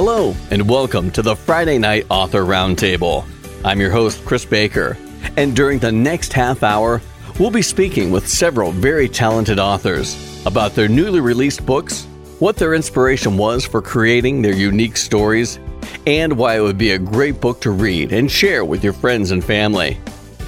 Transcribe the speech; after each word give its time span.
Hello, 0.00 0.32
and 0.52 0.70
welcome 0.70 1.10
to 1.10 1.22
the 1.22 1.34
Friday 1.34 1.76
Night 1.76 2.06
Author 2.08 2.42
Roundtable. 2.42 3.26
I'm 3.64 3.80
your 3.80 3.90
host, 3.90 4.24
Chris 4.24 4.44
Baker, 4.44 4.96
and 5.36 5.56
during 5.56 5.80
the 5.80 5.90
next 5.90 6.32
half 6.32 6.62
hour, 6.62 7.02
we'll 7.40 7.50
be 7.50 7.62
speaking 7.62 8.12
with 8.12 8.28
several 8.28 8.70
very 8.70 9.08
talented 9.08 9.58
authors 9.58 10.16
about 10.46 10.76
their 10.76 10.86
newly 10.86 11.18
released 11.18 11.66
books, 11.66 12.04
what 12.38 12.54
their 12.54 12.74
inspiration 12.74 13.36
was 13.36 13.66
for 13.66 13.82
creating 13.82 14.40
their 14.40 14.54
unique 14.54 14.96
stories, 14.96 15.58
and 16.06 16.32
why 16.32 16.58
it 16.58 16.60
would 16.60 16.78
be 16.78 16.92
a 16.92 16.98
great 17.00 17.40
book 17.40 17.60
to 17.62 17.72
read 17.72 18.12
and 18.12 18.30
share 18.30 18.64
with 18.64 18.84
your 18.84 18.92
friends 18.92 19.32
and 19.32 19.44
family. 19.44 19.98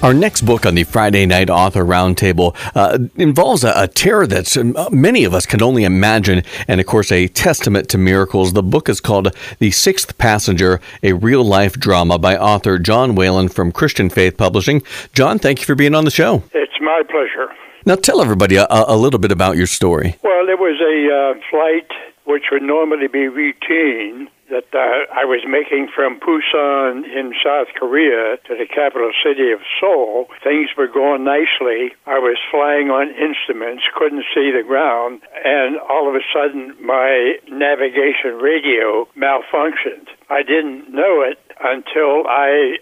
Our 0.03 0.14
next 0.14 0.46
book 0.46 0.64
on 0.64 0.77
the 0.77 0.85
Friday 0.85 1.27
Night 1.27 1.51
Author 1.51 1.85
Roundtable 1.85 2.57
uh, 2.75 2.99
involves 3.17 3.64
a, 3.64 3.75
a, 3.77 3.87
terror 3.87 4.27
that 4.27 4.57
uh, 4.57 4.89
many 4.91 5.25
of 5.25 5.35
us 5.35 5.45
can 5.45 5.61
only 5.62 5.85
imagine, 5.85 6.43
and 6.67 6.80
of 6.80 6.87
course, 6.87 7.12
a 7.12 7.29
testament 7.29 7.91
to 7.91 7.99
miracles. 7.99 8.55
The 8.55 8.63
book 8.63 8.89
is 8.89 8.99
called 8.99 9.36
The 9.59 9.71
Sixth 9.71 10.17
Passenger, 10.17 10.81
a 11.03 11.13
real 11.13 11.45
life 11.45 11.75
drama 11.75 12.18
by 12.18 12.35
author 12.39 12.79
John 12.79 13.14
Whalen 13.14 13.50
from 13.50 13.73
Christian 13.73 14.09
Faith 14.09 14.39
Publishing. 14.39 14.82
John, 15.13 15.39
thank 15.39 15.61
you 15.61 15.67
for 15.67 15.75
being 15.75 15.95
on 15.95 16.07
the 16.07 16.11
show. 16.11 16.45
It's 16.54 16.81
my 16.81 17.03
pleasure. 17.07 17.53
Now, 17.85 17.96
tell 17.96 18.23
everybody 18.23 18.57
a, 18.57 18.67
a 18.71 18.96
little 18.96 19.21
bit 19.21 19.32
about 19.32 19.59
your 19.59 19.67
story. 19.67 20.17
Well, 20.23 20.46
there 20.46 20.57
was 20.57 20.81
a 20.81 21.12
uh, 21.12 21.40
flight 21.51 21.90
which 22.25 22.45
would 22.51 22.62
normally 22.62 23.09
be 23.09 23.29
routine 23.29 24.31
that 24.50 24.67
uh, 24.75 25.07
I 25.14 25.25
was 25.25 25.43
making 25.46 25.89
from 25.95 26.21
Busan 26.21 27.07
in 27.07 27.32
South 27.43 27.68
Korea 27.79 28.36
to 28.46 28.53
the 28.59 28.67
capital 28.67 29.13
city 29.25 29.53
of 29.53 29.61
Seoul. 29.79 30.26
Things 30.43 30.71
were 30.76 30.89
going 30.89 31.25
nicely. 31.25 31.95
I 32.06 32.19
was 32.19 32.36
flying 32.50 32.91
on 32.91 33.14
instruments, 33.14 33.84
couldn't 33.95 34.25
see 34.34 34.50
the 34.50 34.67
ground, 34.67 35.23
and 35.45 35.78
all 35.78 36.09
of 36.09 36.14
a 36.14 36.25
sudden 36.34 36.75
my 36.83 37.39
navigation 37.48 38.39
radio 38.42 39.09
malfunctioned. 39.17 40.11
I 40.28 40.42
didn't 40.42 40.92
know 40.92 41.23
it 41.23 41.39
until 41.62 42.27
I 42.27 42.77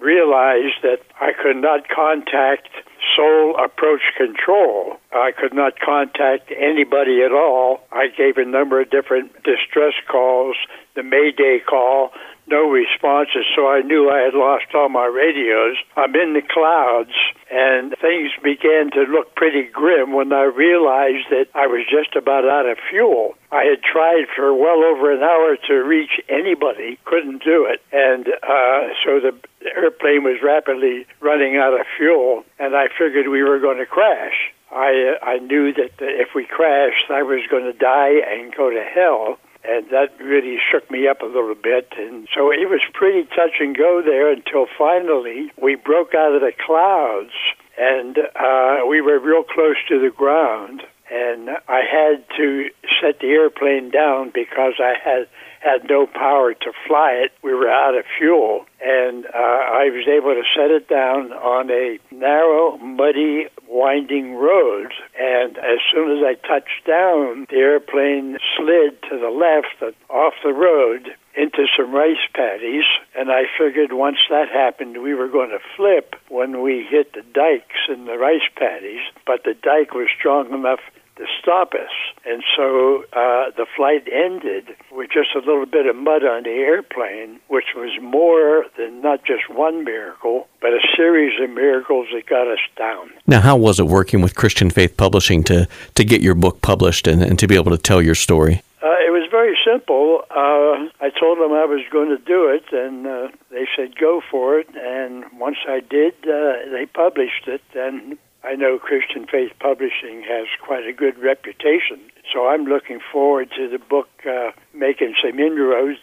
realized 0.00 0.80
that 0.82 1.00
I 1.20 1.32
could 1.32 1.56
not 1.56 1.88
contact 1.88 2.68
Seoul 3.16 3.56
approach 3.56 4.02
control. 4.16 4.98
I 5.12 5.32
could 5.32 5.54
not 5.54 5.78
contact 5.80 6.52
anybody 6.56 7.22
at 7.22 7.32
all. 7.32 7.80
I 7.90 8.08
gave 8.08 8.36
a 8.36 8.44
number 8.44 8.80
of 8.80 8.90
different 8.90 9.32
distress 9.42 9.94
calls, 10.10 10.56
the 10.94 11.02
Mayday 11.02 11.60
call, 11.66 12.12
no 12.50 12.68
responses, 12.68 13.46
so 13.54 13.70
I 13.70 13.80
knew 13.82 14.10
I 14.10 14.20
had 14.26 14.34
lost 14.34 14.74
all 14.74 14.88
my 14.88 15.06
radios. 15.06 15.76
I'm 15.96 16.14
in 16.16 16.34
the 16.34 16.42
clouds, 16.42 17.14
and 17.50 17.94
things 18.00 18.30
began 18.42 18.90
to 18.92 19.06
look 19.06 19.34
pretty 19.36 19.62
grim 19.62 20.12
when 20.12 20.32
I 20.32 20.50
realized 20.50 21.30
that 21.30 21.46
I 21.54 21.66
was 21.66 21.86
just 21.88 22.16
about 22.16 22.44
out 22.44 22.68
of 22.68 22.78
fuel. 22.90 23.34
I 23.52 23.64
had 23.64 23.82
tried 23.82 24.26
for 24.34 24.52
well 24.52 24.82
over 24.82 25.12
an 25.12 25.22
hour 25.22 25.56
to 25.68 25.74
reach 25.74 26.20
anybody, 26.28 26.98
couldn't 27.04 27.42
do 27.44 27.66
it, 27.70 27.80
and 27.92 28.26
uh, 28.28 28.92
so 29.04 29.20
the 29.22 29.34
airplane 29.76 30.24
was 30.24 30.42
rapidly 30.42 31.06
running 31.20 31.56
out 31.56 31.78
of 31.78 31.86
fuel, 31.96 32.44
and 32.58 32.74
I 32.74 32.88
figured 32.98 33.28
we 33.28 33.42
were 33.42 33.60
going 33.60 33.78
to 33.78 33.86
crash. 33.86 34.52
I 34.72 35.16
uh, 35.18 35.24
I 35.24 35.38
knew 35.38 35.72
that 35.74 35.90
if 35.98 36.28
we 36.34 36.46
crashed, 36.46 37.10
I 37.10 37.22
was 37.22 37.40
going 37.50 37.64
to 37.64 37.72
die 37.72 38.22
and 38.26 38.54
go 38.54 38.70
to 38.70 38.82
hell 38.82 39.38
and 39.64 39.88
that 39.90 40.18
really 40.20 40.56
shook 40.70 40.90
me 40.90 41.06
up 41.06 41.22
a 41.22 41.26
little 41.26 41.54
bit. 41.54 41.92
And 41.96 42.28
so 42.34 42.50
it 42.50 42.68
was 42.68 42.80
pretty 42.94 43.24
touch 43.28 43.60
and 43.60 43.76
go 43.76 44.02
there 44.04 44.32
until 44.32 44.66
finally 44.78 45.50
we 45.60 45.74
broke 45.74 46.14
out 46.14 46.34
of 46.34 46.40
the 46.40 46.52
clouds 46.64 47.34
and 47.78 48.18
uh, 48.18 48.86
we 48.88 49.00
were 49.00 49.18
real 49.18 49.42
close 49.42 49.76
to 49.88 50.00
the 50.00 50.10
ground. 50.10 50.82
And 51.10 51.50
I 51.68 51.80
had 51.90 52.24
to 52.36 52.70
set 53.00 53.20
the 53.20 53.28
airplane 53.28 53.90
down 53.90 54.30
because 54.32 54.74
I 54.78 54.94
had 55.02 55.28
had 55.60 55.88
no 55.88 56.06
power 56.06 56.54
to 56.54 56.72
fly 56.86 57.12
it. 57.24 57.32
We 57.42 57.54
were 57.54 57.70
out 57.70 57.96
of 57.96 58.04
fuel. 58.18 58.64
And 58.80 59.26
uh, 59.26 59.28
I 59.36 59.90
was 59.92 60.08
able 60.08 60.34
to 60.34 60.42
set 60.56 60.70
it 60.70 60.88
down 60.88 61.32
on 61.32 61.70
a 61.70 61.98
narrow, 62.10 62.78
muddy, 62.78 63.46
winding 63.68 64.34
road. 64.34 64.92
And 65.18 65.58
as 65.58 65.78
soon 65.92 66.16
as 66.16 66.24
I 66.24 66.34
touched 66.48 66.86
down, 66.86 67.46
the 67.50 67.56
airplane 67.56 68.38
slid 68.56 69.00
to 69.10 69.18
the 69.18 69.28
left 69.28 69.94
off 70.08 70.34
the 70.42 70.52
road 70.52 71.14
into 71.36 71.66
some 71.76 71.92
rice 71.92 72.24
paddies. 72.34 72.84
And 73.14 73.30
I 73.30 73.42
figured 73.58 73.92
once 73.92 74.18
that 74.30 74.48
happened, 74.48 75.02
we 75.02 75.14
were 75.14 75.28
going 75.28 75.50
to 75.50 75.60
flip 75.76 76.16
when 76.28 76.62
we 76.62 76.86
hit 76.88 77.12
the 77.12 77.22
dikes 77.22 77.88
in 77.88 78.06
the 78.06 78.16
rice 78.16 78.48
paddies. 78.56 79.02
But 79.26 79.44
the 79.44 79.54
dike 79.54 79.92
was 79.92 80.08
strong 80.18 80.52
enough 80.52 80.80
to 81.20 81.26
stop 81.40 81.74
us. 81.74 81.92
And 82.24 82.42
so 82.56 83.04
uh, 83.12 83.50
the 83.56 83.66
flight 83.76 84.08
ended 84.10 84.74
with 84.90 85.10
just 85.10 85.34
a 85.34 85.38
little 85.38 85.66
bit 85.66 85.86
of 85.86 85.94
mud 85.94 86.24
on 86.24 86.44
the 86.44 86.50
airplane, 86.50 87.38
which 87.48 87.76
was 87.76 87.90
more 88.00 88.64
than 88.78 89.02
not 89.02 89.24
just 89.24 89.48
one 89.50 89.84
miracle, 89.84 90.48
but 90.60 90.70
a 90.70 90.80
series 90.96 91.38
of 91.40 91.50
miracles 91.50 92.08
that 92.14 92.26
got 92.26 92.48
us 92.48 92.58
down. 92.76 93.10
Now, 93.26 93.40
how 93.40 93.56
was 93.56 93.78
it 93.78 93.86
working 93.86 94.22
with 94.22 94.34
Christian 94.34 94.70
Faith 94.70 94.96
Publishing 94.96 95.44
to, 95.44 95.68
to 95.94 96.04
get 96.04 96.22
your 96.22 96.34
book 96.34 96.62
published 96.62 97.06
and, 97.06 97.22
and 97.22 97.38
to 97.38 97.46
be 97.46 97.54
able 97.54 97.70
to 97.70 97.78
tell 97.78 98.00
your 98.00 98.14
story? 98.14 98.62
Uh, 98.82 98.96
it 99.06 99.12
was 99.12 99.28
very 99.30 99.58
simple. 99.62 100.22
Uh, 100.30 100.88
I 101.04 101.10
told 101.20 101.38
them 101.38 101.52
I 101.52 101.66
was 101.66 101.84
going 101.92 102.08
to 102.08 102.16
do 102.16 102.48
it, 102.48 102.64
and 102.72 103.06
uh, 103.06 103.28
they 103.50 103.66
said 103.76 103.98
go 103.98 104.22
for 104.30 104.58
it. 104.58 104.68
And 104.74 105.24
once 105.38 105.58
I 105.68 105.80
did, 105.80 106.14
uh, 106.24 106.70
they 106.72 106.86
published 106.86 107.46
it, 107.46 107.62
and 107.74 108.16
I 108.42 108.54
know 108.54 108.78
Christian 108.78 109.26
Faith 109.26 109.52
Publishing 109.60 110.22
has 110.22 110.46
quite 110.62 110.86
a 110.86 110.92
good 110.92 111.18
reputation, 111.18 112.00
so 112.32 112.48
I'm 112.48 112.64
looking 112.64 113.00
forward 113.12 113.50
to 113.56 113.68
the 113.68 113.78
book 113.78 114.08
uh, 114.26 114.52
making 114.72 115.14
some 115.22 115.38
inroads 115.38 115.98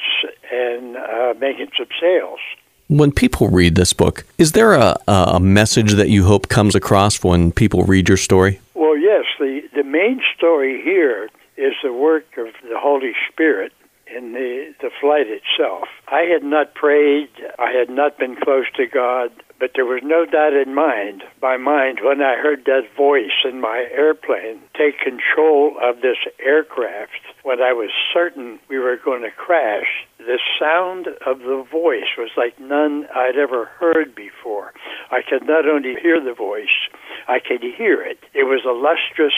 and 0.51 0.97
uh, 0.97 1.33
making 1.39 1.71
some 1.77 1.87
sales. 1.99 2.39
When 2.89 3.11
people 3.11 3.49
read 3.49 3.75
this 3.75 3.91
book, 3.91 4.25
is 4.37 4.51
there 4.53 4.73
a, 4.73 4.97
a 5.07 5.39
message 5.39 5.93
that 5.93 6.09
you 6.09 6.25
hope 6.25 6.47
comes 6.47 6.75
across 6.75 7.23
when 7.23 7.51
people 7.51 7.83
read 7.83 8.07
your 8.07 8.17
story? 8.17 8.61
Well, 8.75 8.97
yes. 8.97 9.25
The, 9.39 9.63
the 9.75 9.83
main 9.83 10.21
story 10.37 10.81
here 10.81 11.29
is 11.57 11.73
the 11.83 11.91
work 11.91 12.37
of 12.37 12.47
the 12.63 12.79
Holy 12.79 13.13
Spirit 13.31 13.73
in 14.15 14.33
the, 14.33 14.73
the 14.79 14.89
flight 15.01 15.27
itself. 15.27 15.87
I 16.09 16.21
had 16.21 16.43
not 16.43 16.73
prayed, 16.73 17.29
I 17.59 17.71
had 17.71 17.89
not 17.89 18.17
been 18.17 18.37
close 18.37 18.65
to 18.77 18.87
God, 18.87 19.31
but 19.59 19.71
there 19.75 19.85
was 19.85 20.01
no 20.03 20.25
doubt 20.25 20.53
in 20.53 20.73
mind, 20.73 21.23
my 21.41 21.57
mind, 21.57 21.99
when 22.01 22.21
I 22.21 22.35
heard 22.35 22.63
that 22.65 22.87
voice 22.95 23.43
in 23.43 23.59
my 23.59 23.87
airplane 23.91 24.61
take 24.77 24.99
control 24.99 25.75
of 25.81 26.01
this 26.01 26.17
aircraft, 26.39 27.19
when 27.43 27.61
I 27.61 27.73
was 27.73 27.89
certain 28.13 28.59
we 28.69 28.79
were 28.79 28.95
going 29.03 29.23
to 29.23 29.31
crash, 29.31 30.07
the 30.17 30.39
sound 30.57 31.07
of 31.25 31.39
the 31.39 31.65
voice 31.69 32.15
was 32.17 32.29
like 32.37 32.57
none 32.59 33.07
I'd 33.13 33.37
ever 33.37 33.65
heard 33.65 34.15
before. 34.15 34.73
I 35.11 35.21
could 35.27 35.45
not 35.45 35.67
only 35.67 35.95
hear 36.01 36.23
the 36.23 36.33
voice, 36.33 36.87
I 37.27 37.39
could 37.39 37.61
hear 37.61 38.01
it. 38.01 38.19
It 38.33 38.43
was 38.43 38.63
a 38.63 38.71
lustrous 38.71 39.35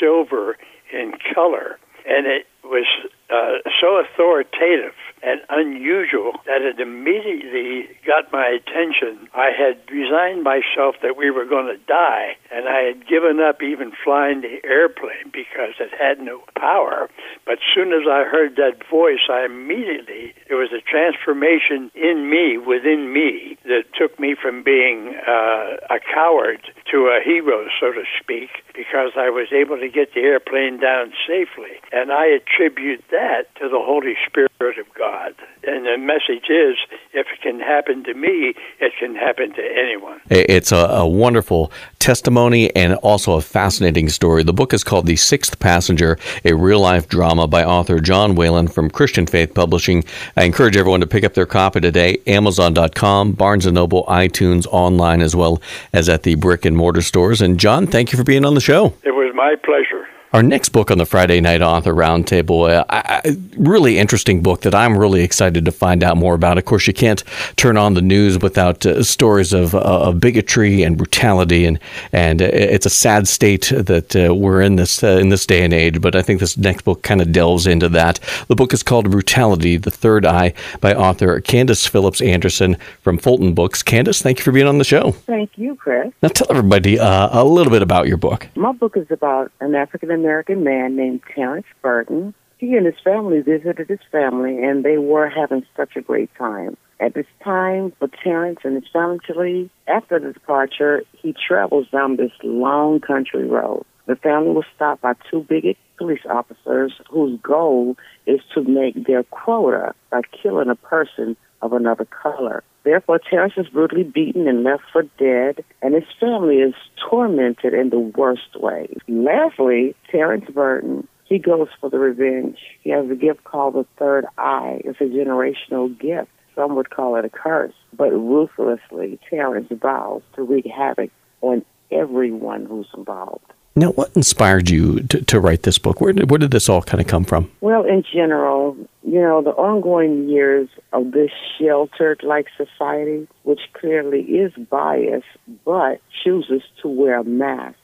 silver 0.00 0.56
in 0.92 1.12
color, 1.34 1.78
and 2.06 2.26
it 2.26 2.46
was 2.64 2.86
uh, 3.28 3.68
so 3.80 3.98
authoritative 3.98 4.94
and 5.22 5.40
unusual 5.48 6.32
that 6.46 6.62
it 6.62 6.78
immediately 6.78 7.88
got 8.06 8.30
my 8.32 8.46
attention. 8.46 9.28
I 9.34 9.50
had 9.50 9.80
resigned 9.90 10.42
myself 10.42 10.96
that 11.02 11.16
we 11.16 11.30
were 11.30 11.44
going 11.44 11.66
to 11.66 11.80
die, 11.86 12.36
and 12.52 12.68
I 12.68 12.82
had 12.82 13.08
given 13.08 13.40
up 13.40 13.62
even 13.62 13.92
flying 14.04 14.40
the 14.42 14.60
airplane 14.64 15.32
because 15.32 15.74
it 15.80 15.90
had 15.98 16.20
no 16.20 16.42
power. 16.58 17.08
But 17.44 17.58
soon 17.74 17.92
as 17.92 18.06
I 18.08 18.24
heard 18.24 18.56
that 18.56 18.82
voice, 18.90 19.26
I 19.30 19.44
immediately, 19.44 20.34
there 20.48 20.58
was 20.58 20.72
a 20.72 20.80
transformation 20.80 21.90
in 21.94 22.28
me, 22.30 22.58
within 22.58 23.12
me, 23.12 23.56
that 23.64 23.84
took 23.98 24.18
me 24.20 24.36
from 24.40 24.62
being 24.62 25.14
uh, 25.26 25.76
a 25.90 25.98
coward 25.98 26.60
to 26.92 27.08
a 27.08 27.20
hero, 27.24 27.66
so 27.80 27.92
to 27.92 28.04
speak, 28.20 28.50
because 28.74 29.12
I 29.16 29.30
was 29.30 29.48
able 29.52 29.78
to 29.78 29.88
get 29.88 30.14
the 30.14 30.20
airplane 30.20 30.78
down 30.80 31.12
safely. 31.26 31.80
And 31.92 32.12
I 32.12 32.26
attribute 32.26 33.04
that 33.10 33.54
to 33.60 33.68
the 33.68 33.80
Holy 33.80 34.14
Spirit 34.26 34.52
of 34.60 34.92
God. 34.94 35.34
And 35.64 35.84
the 35.84 35.98
message 35.98 36.48
is 36.48 36.76
if 37.12 37.26
it 37.32 37.40
can 37.42 37.60
happen 37.60 38.04
to 38.04 38.14
me, 38.14 38.54
it 38.80 38.92
can 38.98 39.14
happen 39.14 39.52
to 39.52 39.62
anyone. 39.62 40.20
It's 40.30 40.72
a, 40.72 40.76
a, 40.76 41.06
wonderful 41.06 41.70
testimony 41.98 42.74
and 42.74 42.94
also 42.94 43.34
a 43.34 43.40
fascinating 43.40 44.08
story. 44.08 44.42
The 44.42 44.52
book 44.52 44.72
is 44.72 44.82
called 44.82 45.06
The 45.06 45.16
Sixth 45.16 45.58
Passenger, 45.58 46.18
a 46.44 46.54
real 46.54 46.80
life 46.80 47.08
drama 47.08 47.46
by 47.46 47.64
author 47.64 48.00
John 48.00 48.34
Whalen 48.34 48.68
from 48.68 48.90
Christian 48.90 49.26
Faith 49.26 49.54
Publishing. 49.54 50.04
I 50.36 50.44
encourage 50.44 50.76
everyone 50.76 51.00
to 51.00 51.06
pick 51.06 51.24
up 51.24 51.34
their 51.34 51.46
copy 51.46 51.80
today. 51.80 52.18
Amazon.com, 52.26 53.32
Barnes 53.32 53.66
& 53.66 53.72
Noble, 53.72 54.04
iTunes, 54.04 54.66
online, 54.70 55.20
as 55.20 55.36
well 55.36 55.60
as 55.92 56.08
at 56.08 56.22
the 56.22 56.34
brick 56.34 56.64
and 56.64 56.76
mortar 56.76 57.02
stores. 57.02 57.40
And 57.40 57.60
John, 57.60 57.86
thank 57.86 58.12
you 58.12 58.18
for 58.18 58.24
being 58.24 58.44
on 58.44 58.54
the 58.54 58.60
show. 58.60 58.94
It 59.04 59.12
was 59.12 59.34
my 59.34 59.54
pleasure. 59.62 60.05
Our 60.32 60.42
next 60.42 60.70
book 60.70 60.90
on 60.90 60.98
the 60.98 61.06
Friday 61.06 61.40
Night 61.40 61.62
Author 61.62 61.94
Roundtable, 61.94 62.68
uh, 62.68 63.36
really 63.56 63.96
interesting 63.96 64.42
book 64.42 64.62
that 64.62 64.74
I'm 64.74 64.98
really 64.98 65.22
excited 65.22 65.64
to 65.64 65.70
find 65.70 66.02
out 66.02 66.16
more 66.16 66.34
about. 66.34 66.58
Of 66.58 66.64
course, 66.64 66.88
you 66.88 66.92
can't 66.92 67.22
turn 67.54 67.76
on 67.76 67.94
the 67.94 68.02
news 68.02 68.38
without 68.40 68.84
uh, 68.84 69.04
stories 69.04 69.52
of, 69.52 69.76
uh, 69.76 69.78
of, 69.78 70.18
bigotry 70.18 70.82
and 70.82 70.96
brutality, 70.96 71.64
and 71.64 71.78
and 72.12 72.42
uh, 72.42 72.48
it's 72.52 72.86
a 72.86 72.90
sad 72.90 73.28
state 73.28 73.72
that 73.76 74.16
uh, 74.16 74.34
we're 74.34 74.60
in 74.60 74.74
this 74.74 75.04
uh, 75.04 75.18
in 75.18 75.28
this 75.28 75.46
day 75.46 75.64
and 75.64 75.72
age. 75.72 76.00
But 76.00 76.16
I 76.16 76.22
think 76.22 76.40
this 76.40 76.58
next 76.58 76.82
book 76.82 77.02
kind 77.02 77.22
of 77.22 77.30
delves 77.30 77.66
into 77.66 77.88
that. 77.90 78.18
The 78.48 78.56
book 78.56 78.74
is 78.74 78.82
called 78.82 79.08
Brutality: 79.08 79.76
The 79.76 79.92
Third 79.92 80.26
Eye 80.26 80.54
by 80.80 80.92
author 80.92 81.40
Candace 81.40 81.86
Phillips 81.86 82.20
Anderson 82.20 82.76
from 83.00 83.16
Fulton 83.16 83.54
Books. 83.54 83.80
Candace, 83.84 84.22
thank 84.22 84.38
you 84.40 84.44
for 84.44 84.50
being 84.50 84.66
on 84.66 84.78
the 84.78 84.84
show. 84.84 85.12
Thank 85.12 85.56
you, 85.56 85.76
Chris. 85.76 86.12
Now, 86.20 86.30
tell 86.30 86.48
everybody 86.50 86.96
a 86.96 87.44
little 87.44 87.70
bit 87.70 87.82
about 87.82 88.08
your 88.08 88.16
book. 88.16 88.48
My 88.56 88.72
book 88.72 88.96
is 88.96 89.06
about 89.10 89.52
an 89.60 89.76
African 89.76 90.10
American 90.16 90.64
man 90.64 90.96
named 90.96 91.20
Terrence 91.34 91.66
Burton. 91.82 92.34
He 92.58 92.74
and 92.74 92.86
his 92.86 92.98
family 93.04 93.40
visited 93.40 93.88
his 93.88 94.00
family, 94.10 94.62
and 94.62 94.84
they 94.84 94.98
were 94.98 95.28
having 95.28 95.64
such 95.76 95.94
a 95.94 96.00
great 96.00 96.30
time. 96.36 96.76
At 96.98 97.14
this 97.14 97.26
time, 97.44 97.92
for 97.98 98.08
Terrence 98.24 98.60
and 98.64 98.74
his 98.74 98.90
family, 98.90 99.18
leave 99.36 99.70
after 99.86 100.18
the 100.18 100.32
departure, 100.32 101.02
he 101.12 101.34
travels 101.34 101.86
down 101.92 102.16
this 102.16 102.32
long 102.42 103.00
country 103.00 103.46
road. 103.46 103.84
The 104.06 104.16
family 104.16 104.52
was 104.52 104.64
stopped 104.74 105.02
by 105.02 105.12
two 105.30 105.42
bigot 105.42 105.76
police 105.98 106.24
officers 106.28 106.92
whose 107.10 107.38
goal 107.42 107.96
is 108.26 108.40
to 108.54 108.62
make 108.62 109.06
their 109.06 109.24
quota 109.24 109.94
by 110.10 110.22
killing 110.42 110.70
a 110.70 110.76
person 110.76 111.36
of 111.62 111.72
another 111.72 112.04
color. 112.04 112.62
Therefore, 112.84 113.18
Terrence 113.18 113.54
is 113.56 113.68
brutally 113.68 114.04
beaten 114.04 114.46
and 114.46 114.62
left 114.62 114.84
for 114.92 115.02
dead, 115.18 115.64
and 115.82 115.94
his 115.94 116.04
family 116.20 116.56
is 116.56 116.74
tormented 117.10 117.74
in 117.74 117.90
the 117.90 117.98
worst 117.98 118.54
way. 118.56 118.94
Lastly, 119.08 119.94
Terrence 120.10 120.48
Burton, 120.50 121.08
he 121.24 121.38
goes 121.38 121.68
for 121.80 121.90
the 121.90 121.98
revenge. 121.98 122.58
He 122.82 122.90
has 122.90 123.10
a 123.10 123.16
gift 123.16 123.42
called 123.44 123.74
the 123.74 123.86
third 123.98 124.26
eye. 124.38 124.80
It's 124.84 125.00
a 125.00 125.04
generational 125.04 125.98
gift. 125.98 126.30
Some 126.54 126.76
would 126.76 126.90
call 126.90 127.16
it 127.16 127.24
a 127.24 127.28
curse. 127.28 127.74
But 127.92 128.12
ruthlessly, 128.12 129.18
Terrence 129.28 129.68
vows 129.70 130.22
to 130.34 130.42
wreak 130.42 130.66
havoc 130.66 131.10
on 131.40 131.64
everyone 131.90 132.66
who's 132.66 132.88
involved. 132.96 133.52
Now, 133.78 133.88
what 133.88 134.10
inspired 134.16 134.70
you 134.70 135.00
to, 135.00 135.22
to 135.22 135.38
write 135.38 135.64
this 135.64 135.76
book? 135.76 136.00
Where 136.00 136.14
did, 136.14 136.30
where 136.30 136.38
did 136.38 136.50
this 136.50 136.66
all 136.66 136.80
kind 136.80 136.98
of 136.98 137.06
come 137.06 137.24
from? 137.24 137.50
Well, 137.60 137.84
in 137.84 138.02
general, 138.10 138.74
you 139.02 139.20
know, 139.20 139.42
the 139.42 139.50
ongoing 139.50 140.30
years 140.30 140.70
of 140.94 141.12
this 141.12 141.30
sheltered 141.60 142.22
like 142.22 142.46
society, 142.56 143.28
which 143.42 143.60
clearly 143.74 144.22
is 144.22 144.50
biased, 144.70 145.26
but 145.66 146.00
chooses 146.24 146.62
to 146.80 146.88
wear 146.88 147.20
a 147.20 147.24
mask. 147.24 147.76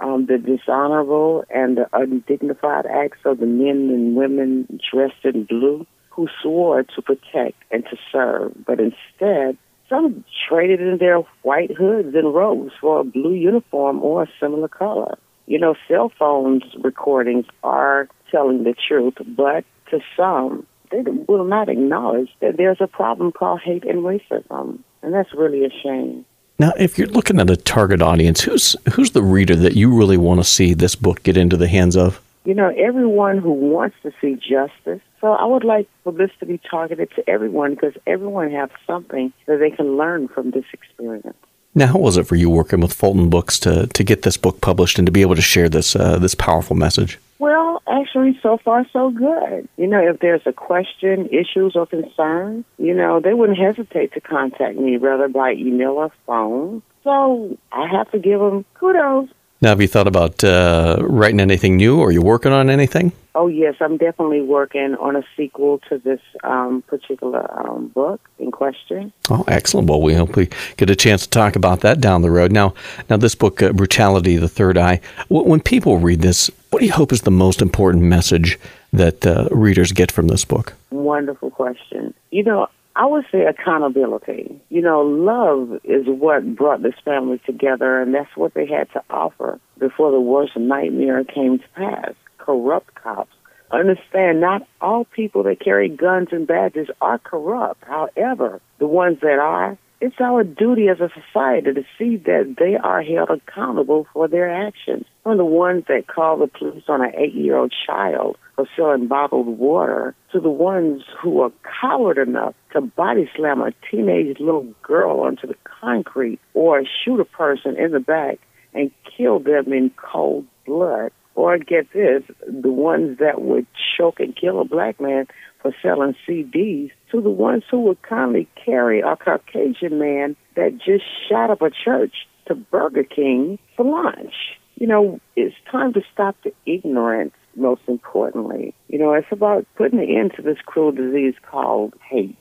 Um, 0.00 0.26
the 0.26 0.38
dishonorable 0.38 1.44
and 1.50 1.76
the 1.76 1.86
undignified 1.92 2.86
acts 2.86 3.20
of 3.24 3.38
the 3.38 3.46
men 3.46 3.90
and 3.94 4.16
women 4.16 4.80
dressed 4.92 5.24
in 5.24 5.44
blue 5.44 5.86
who 6.10 6.26
swore 6.42 6.82
to 6.82 7.02
protect 7.02 7.62
and 7.70 7.84
to 7.84 7.96
serve, 8.10 8.52
but 8.66 8.80
instead 8.80 9.56
some 9.92 10.24
traded 10.48 10.80
in 10.80 10.96
their 10.98 11.18
white 11.42 11.70
hoods 11.70 12.14
and 12.14 12.34
robes 12.34 12.72
for 12.80 13.00
a 13.00 13.04
blue 13.04 13.34
uniform 13.34 14.02
or 14.02 14.22
a 14.22 14.28
similar 14.40 14.68
color. 14.68 15.18
You 15.46 15.58
know, 15.58 15.74
cell 15.86 16.10
phones 16.18 16.62
recordings 16.82 17.44
are 17.62 18.08
telling 18.30 18.64
the 18.64 18.74
truth, 18.88 19.14
but 19.36 19.64
to 19.90 20.00
some, 20.16 20.66
they 20.90 21.02
will 21.28 21.44
not 21.44 21.68
acknowledge 21.68 22.30
that 22.40 22.56
there's 22.56 22.80
a 22.80 22.86
problem 22.86 23.32
called 23.32 23.60
hate 23.60 23.84
and 23.84 23.98
racism. 23.98 24.78
And 25.02 25.12
that's 25.12 25.34
really 25.34 25.64
a 25.64 25.70
shame. 25.82 26.24
Now, 26.58 26.72
if 26.78 26.96
you're 26.96 27.08
looking 27.08 27.40
at 27.40 27.50
a 27.50 27.56
target 27.56 28.00
audience, 28.00 28.40
who's 28.40 28.76
who's 28.92 29.10
the 29.10 29.22
reader 29.22 29.56
that 29.56 29.74
you 29.74 29.94
really 29.94 30.16
want 30.16 30.40
to 30.40 30.44
see 30.44 30.74
this 30.74 30.94
book 30.94 31.22
get 31.22 31.36
into 31.36 31.56
the 31.56 31.68
hands 31.68 31.96
of? 31.96 32.20
You 32.44 32.54
know, 32.54 32.72
everyone 32.76 33.38
who 33.38 33.52
wants 33.52 33.96
to 34.02 34.12
see 34.20 34.34
justice, 34.34 35.00
so 35.20 35.32
I 35.32 35.44
would 35.44 35.64
like 35.64 35.88
for 36.02 36.12
this 36.12 36.30
to 36.40 36.46
be 36.46 36.58
targeted 36.58 37.10
to 37.14 37.28
everyone 37.30 37.74
because 37.74 37.94
everyone 38.06 38.50
has 38.50 38.70
something 38.86 39.32
that 39.46 39.58
they 39.58 39.70
can 39.70 39.96
learn 39.96 40.28
from 40.28 40.50
this 40.50 40.64
experience. 40.72 41.36
Now, 41.74 41.86
how 41.86 41.98
was 41.98 42.16
it 42.16 42.26
for 42.26 42.34
you 42.34 42.50
working 42.50 42.80
with 42.80 42.92
Fulton 42.92 43.30
Books 43.30 43.58
to, 43.60 43.86
to 43.86 44.04
get 44.04 44.22
this 44.22 44.36
book 44.36 44.60
published 44.60 44.98
and 44.98 45.06
to 45.06 45.12
be 45.12 45.22
able 45.22 45.36
to 45.36 45.42
share 45.42 45.68
this 45.68 45.96
uh, 45.96 46.18
this 46.18 46.34
powerful 46.34 46.76
message? 46.76 47.18
Well, 47.38 47.82
actually, 47.88 48.38
so 48.42 48.58
far 48.58 48.86
so 48.92 49.10
good. 49.10 49.68
You 49.76 49.86
know, 49.86 50.00
if 50.00 50.20
there's 50.20 50.42
a 50.44 50.52
question, 50.52 51.28
issues, 51.28 51.74
or 51.74 51.86
concern, 51.86 52.64
you 52.78 52.94
know, 52.94 53.20
they 53.20 53.34
wouldn't 53.34 53.58
hesitate 53.58 54.12
to 54.12 54.20
contact 54.20 54.76
me, 54.76 54.98
whether 54.98 55.28
by 55.28 55.52
email 55.52 55.92
or 55.92 56.12
phone. 56.26 56.82
So 57.04 57.56
I 57.72 57.88
have 57.88 58.10
to 58.12 58.18
give 58.18 58.38
them 58.38 58.64
kudos. 58.74 59.28
Now, 59.62 59.68
have 59.68 59.80
you 59.80 59.86
thought 59.86 60.08
about 60.08 60.42
uh, 60.42 60.96
writing 61.00 61.38
anything 61.38 61.76
new, 61.76 62.00
or 62.00 62.08
are 62.08 62.12
you 62.12 62.20
working 62.20 62.50
on 62.50 62.68
anything? 62.68 63.12
Oh 63.36 63.46
yes, 63.46 63.76
I'm 63.80 63.96
definitely 63.96 64.42
working 64.42 64.96
on 64.96 65.14
a 65.14 65.22
sequel 65.36 65.78
to 65.88 65.98
this 65.98 66.20
um, 66.42 66.82
particular 66.82 67.48
um, 67.64 67.86
book 67.86 68.20
in 68.40 68.50
question. 68.50 69.12
Oh, 69.30 69.44
excellent! 69.46 69.88
Well, 69.88 70.02
we 70.02 70.14
hope 70.14 70.34
we 70.34 70.48
get 70.76 70.90
a 70.90 70.96
chance 70.96 71.22
to 71.22 71.30
talk 71.30 71.54
about 71.54 71.80
that 71.82 72.00
down 72.00 72.22
the 72.22 72.30
road. 72.30 72.50
Now, 72.50 72.74
now 73.08 73.18
this 73.18 73.36
book, 73.36 73.62
uh, 73.62 73.72
"Brutality: 73.72 74.36
The 74.36 74.48
Third 74.48 74.76
Eye." 74.76 75.00
When 75.28 75.60
people 75.60 75.98
read 75.98 76.22
this, 76.22 76.50
what 76.70 76.80
do 76.80 76.86
you 76.86 76.92
hope 76.92 77.12
is 77.12 77.20
the 77.20 77.30
most 77.30 77.62
important 77.62 78.02
message 78.02 78.58
that 78.92 79.24
uh, 79.24 79.46
readers 79.52 79.92
get 79.92 80.10
from 80.10 80.26
this 80.26 80.44
book? 80.44 80.74
Wonderful 80.90 81.52
question. 81.52 82.12
You 82.32 82.42
know, 82.42 82.66
I 82.94 83.06
would 83.06 83.24
say 83.32 83.44
accountability. 83.46 84.60
You 84.68 84.82
know, 84.82 85.00
love 85.00 85.80
is 85.84 86.06
what 86.06 86.54
brought 86.54 86.82
this 86.82 86.94
family 87.04 87.40
together, 87.46 88.00
and 88.00 88.14
that's 88.14 88.36
what 88.36 88.54
they 88.54 88.66
had 88.66 88.92
to 88.92 89.02
offer 89.08 89.58
before 89.78 90.10
the 90.10 90.20
worst 90.20 90.56
nightmare 90.56 91.24
came 91.24 91.58
to 91.58 91.68
pass. 91.74 92.12
Corrupt 92.38 92.94
cops. 92.94 93.34
Understand, 93.70 94.40
not 94.40 94.66
all 94.82 95.06
people 95.06 95.44
that 95.44 95.60
carry 95.60 95.88
guns 95.88 96.28
and 96.32 96.46
badges 96.46 96.88
are 97.00 97.18
corrupt. 97.18 97.82
However, 97.84 98.60
the 98.78 98.86
ones 98.86 99.18
that 99.22 99.38
are, 99.38 99.78
it's 100.02 100.20
our 100.20 100.42
duty 100.42 100.88
as 100.88 100.98
a 100.98 101.08
society 101.14 101.74
to 101.74 101.84
see 101.96 102.16
that 102.16 102.56
they 102.58 102.74
are 102.76 103.02
held 103.02 103.30
accountable 103.30 104.08
for 104.12 104.26
their 104.26 104.50
actions. 104.50 105.04
From 105.22 105.36
the 105.38 105.44
ones 105.44 105.84
that 105.86 106.08
call 106.08 106.38
the 106.38 106.48
police 106.48 106.82
on 106.88 107.04
an 107.04 107.12
eight 107.16 107.34
year 107.34 107.56
old 107.56 107.72
child 107.86 108.36
for 108.56 108.66
selling 108.74 109.06
bottled 109.06 109.46
water 109.46 110.16
to 110.32 110.40
the 110.40 110.50
ones 110.50 111.04
who 111.22 111.40
are 111.42 111.52
coward 111.80 112.18
enough 112.18 112.56
to 112.72 112.80
body 112.80 113.30
slam 113.36 113.62
a 113.62 113.70
teenage 113.88 114.40
little 114.40 114.66
girl 114.82 115.20
onto 115.20 115.46
the 115.46 115.54
concrete 115.80 116.40
or 116.52 116.82
shoot 117.04 117.20
a 117.20 117.24
person 117.24 117.76
in 117.76 117.92
the 117.92 118.00
back 118.00 118.40
and 118.74 118.90
kill 119.16 119.38
them 119.38 119.72
in 119.72 119.90
cold 119.90 120.44
blood. 120.66 121.12
Or 121.34 121.56
get 121.58 121.92
this, 121.94 122.24
the 122.46 122.72
ones 122.72 123.18
that 123.20 123.40
would 123.40 123.66
choke 123.96 124.20
and 124.20 124.36
kill 124.36 124.60
a 124.60 124.64
black 124.64 125.00
man 125.00 125.28
for 125.62 125.74
selling 125.80 126.14
CDs 126.28 126.90
to 127.12 127.20
the 127.20 127.30
ones 127.30 127.62
who 127.70 127.80
would 127.82 128.02
kindly 128.02 128.48
carry 128.64 129.00
a 129.00 129.16
Caucasian 129.16 129.98
man 129.98 130.36
that 130.56 130.78
just 130.84 131.04
shot 131.28 131.50
up 131.50 131.62
a 131.62 131.70
church 131.70 132.26
to 132.46 132.54
Burger 132.54 133.04
King 133.04 133.58
for 133.76 133.84
lunch. 133.86 134.34
You 134.76 134.88
know, 134.88 135.20
it's 135.36 135.54
time 135.70 135.92
to 135.92 136.02
stop 136.12 136.36
the 136.42 136.52
ignorance, 136.66 137.34
most 137.54 137.82
importantly. 137.86 138.74
You 138.88 138.98
know, 138.98 139.14
it's 139.14 139.28
about 139.30 139.66
putting 139.76 140.00
an 140.00 140.08
end 140.08 140.32
to 140.36 140.42
this 140.42 140.58
cruel 140.66 140.92
disease 140.92 141.34
called 141.48 141.94
hate. 142.10 142.36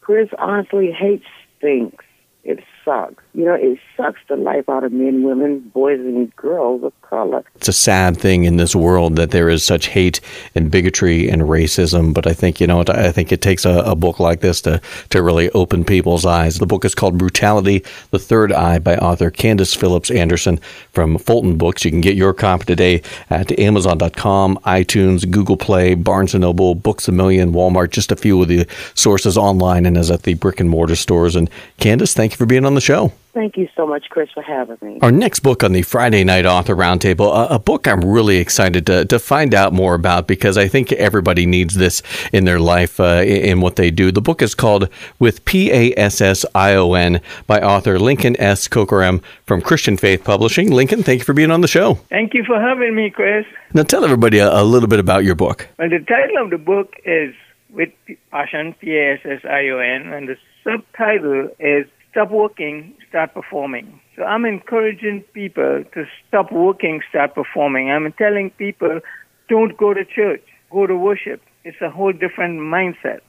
Chris, 0.00 0.28
honestly, 0.38 0.90
hate 0.90 1.22
stinks. 1.58 2.04
It 2.44 2.60
You 3.34 3.44
know, 3.44 3.54
it 3.54 3.78
sucks 3.96 4.20
the 4.28 4.36
life 4.36 4.68
out 4.68 4.84
of 4.84 4.92
men, 4.92 5.22
women, 5.22 5.60
boys, 5.72 6.00
and 6.00 6.34
girls 6.36 6.82
of 6.82 6.92
color. 7.02 7.44
It's 7.56 7.68
a 7.68 7.72
sad 7.72 8.16
thing 8.16 8.44
in 8.44 8.56
this 8.56 8.74
world 8.74 9.16
that 9.16 9.30
there 9.30 9.48
is 9.48 9.64
such 9.64 9.86
hate 9.86 10.20
and 10.54 10.70
bigotry 10.70 11.28
and 11.28 11.42
racism. 11.42 12.12
But 12.12 12.26
I 12.26 12.34
think 12.34 12.60
you 12.60 12.66
know, 12.66 12.84
I 12.88 13.10
think 13.12 13.32
it 13.32 13.40
takes 13.40 13.64
a, 13.64 13.78
a 13.80 13.94
book 13.94 14.20
like 14.20 14.40
this 14.40 14.60
to 14.62 14.80
to 15.10 15.22
really 15.22 15.50
open 15.50 15.84
people's 15.84 16.26
eyes. 16.26 16.58
The 16.58 16.66
book 16.66 16.84
is 16.84 16.94
called 16.94 17.16
"Brutality: 17.16 17.84
The 18.10 18.18
Third 18.18 18.52
Eye" 18.52 18.78
by 18.78 18.96
author 18.96 19.30
Candace 19.30 19.74
Phillips 19.74 20.10
Anderson 20.10 20.58
from 20.92 21.16
Fulton 21.18 21.56
Books. 21.56 21.84
You 21.84 21.90
can 21.90 22.00
get 22.00 22.16
your 22.16 22.34
copy 22.34 22.64
today 22.64 23.02
at 23.30 23.58
Amazon.com, 23.58 24.58
iTunes, 24.66 25.30
Google 25.30 25.56
Play, 25.56 25.94
Barnes 25.94 26.34
Noble, 26.34 26.74
Books 26.74 27.08
a 27.08 27.12
Million, 27.12 27.52
Walmart. 27.52 27.90
Just 27.90 28.12
a 28.12 28.16
few 28.16 28.42
of 28.42 28.48
the 28.48 28.66
sources 28.94 29.38
online 29.38 29.86
and 29.86 29.96
as 29.96 30.10
at 30.10 30.24
the 30.24 30.34
brick 30.34 30.60
and 30.60 30.68
mortar 30.68 30.96
stores. 30.96 31.36
And 31.36 31.48
Candace, 31.78 32.14
thank 32.14 32.32
you 32.32 32.36
for 32.36 32.46
being 32.46 32.64
on 32.64 32.71
the 32.74 32.80
show. 32.80 33.12
Thank 33.34 33.56
you 33.56 33.66
so 33.74 33.86
much, 33.86 34.10
Chris, 34.10 34.28
for 34.30 34.42
having 34.42 34.76
me. 34.82 34.98
Our 35.00 35.10
next 35.10 35.40
book 35.40 35.64
on 35.64 35.72
the 35.72 35.80
Friday 35.80 36.22
Night 36.22 36.44
Author 36.44 36.76
Roundtable, 36.76 37.32
a, 37.34 37.54
a, 37.54 37.58
book 37.58 37.88
I'm 37.88 38.04
really 38.04 38.36
excited 38.36 38.84
to, 38.86 39.06
to 39.06 39.18
find 39.18 39.54
out 39.54 39.72
more 39.72 39.94
about 39.94 40.26
because 40.26 40.58
I 40.58 40.68
think 40.68 40.92
everybody 40.92 41.46
needs 41.46 41.76
this 41.76 42.02
in 42.30 42.44
their 42.44 42.60
life 42.60 43.00
uh, 43.00 43.22
in 43.24 43.62
what 43.62 43.76
they 43.76 43.90
do. 43.90 44.12
The 44.12 44.20
book 44.20 44.42
is 44.42 44.54
called 44.54 44.90
With 45.18 45.46
P 45.46 45.72
A 45.72 45.94
S 45.96 46.20
S 46.20 46.44
I 46.54 46.74
O 46.74 46.92
N 46.92 47.22
by 47.46 47.60
author 47.62 47.98
Lincoln 47.98 48.38
S. 48.38 48.68
Corcoran 48.68 49.22
from 49.46 49.62
Christian 49.62 49.96
Faith 49.96 50.24
Publishing. 50.24 50.70
Lincoln, 50.70 51.02
thank 51.02 51.20
you 51.20 51.24
for 51.24 51.32
being 51.32 51.50
on 51.50 51.62
the 51.62 51.68
show. 51.68 51.94
Thank 52.10 52.34
you 52.34 52.44
for 52.44 52.60
having 52.60 52.94
me, 52.94 53.08
Chris. 53.08 53.46
Now, 53.72 53.84
tell 53.84 54.04
everybody 54.04 54.40
a, 54.40 54.60
a 54.60 54.62
little 54.62 54.88
bit 54.88 55.00
about 55.00 55.24
your 55.24 55.36
book. 55.36 55.68
Well, 55.78 55.88
the 55.88 56.00
title 56.00 56.44
of 56.44 56.50
the 56.50 56.58
book 56.58 56.96
is 57.06 57.34
With 57.70 57.92
Passion, 58.30 58.74
P 58.74 58.94
A 58.94 59.14
S 59.14 59.20
S 59.24 59.40
I 59.46 59.68
O 59.70 59.78
N, 59.78 60.12
and 60.12 60.28
the 60.28 60.36
subtitle 60.64 61.48
is 61.58 61.86
Stop 62.12 62.30
Working, 62.30 62.94
Start 63.08 63.32
Performing. 63.32 63.98
So 64.16 64.22
I'm 64.24 64.44
encouraging 64.44 65.24
people 65.32 65.82
to 65.94 66.04
stop 66.28 66.52
working, 66.52 67.00
start 67.08 67.34
performing. 67.34 67.90
I'm 67.90 68.12
telling 68.12 68.50
people 68.50 69.00
don't 69.48 69.74
go 69.78 69.94
to 69.94 70.04
church, 70.04 70.42
go 70.70 70.86
to 70.86 70.94
worship. 70.94 71.40
It's 71.64 71.80
a 71.80 71.88
whole 71.88 72.12
different 72.12 72.60
mindset. 72.60 73.20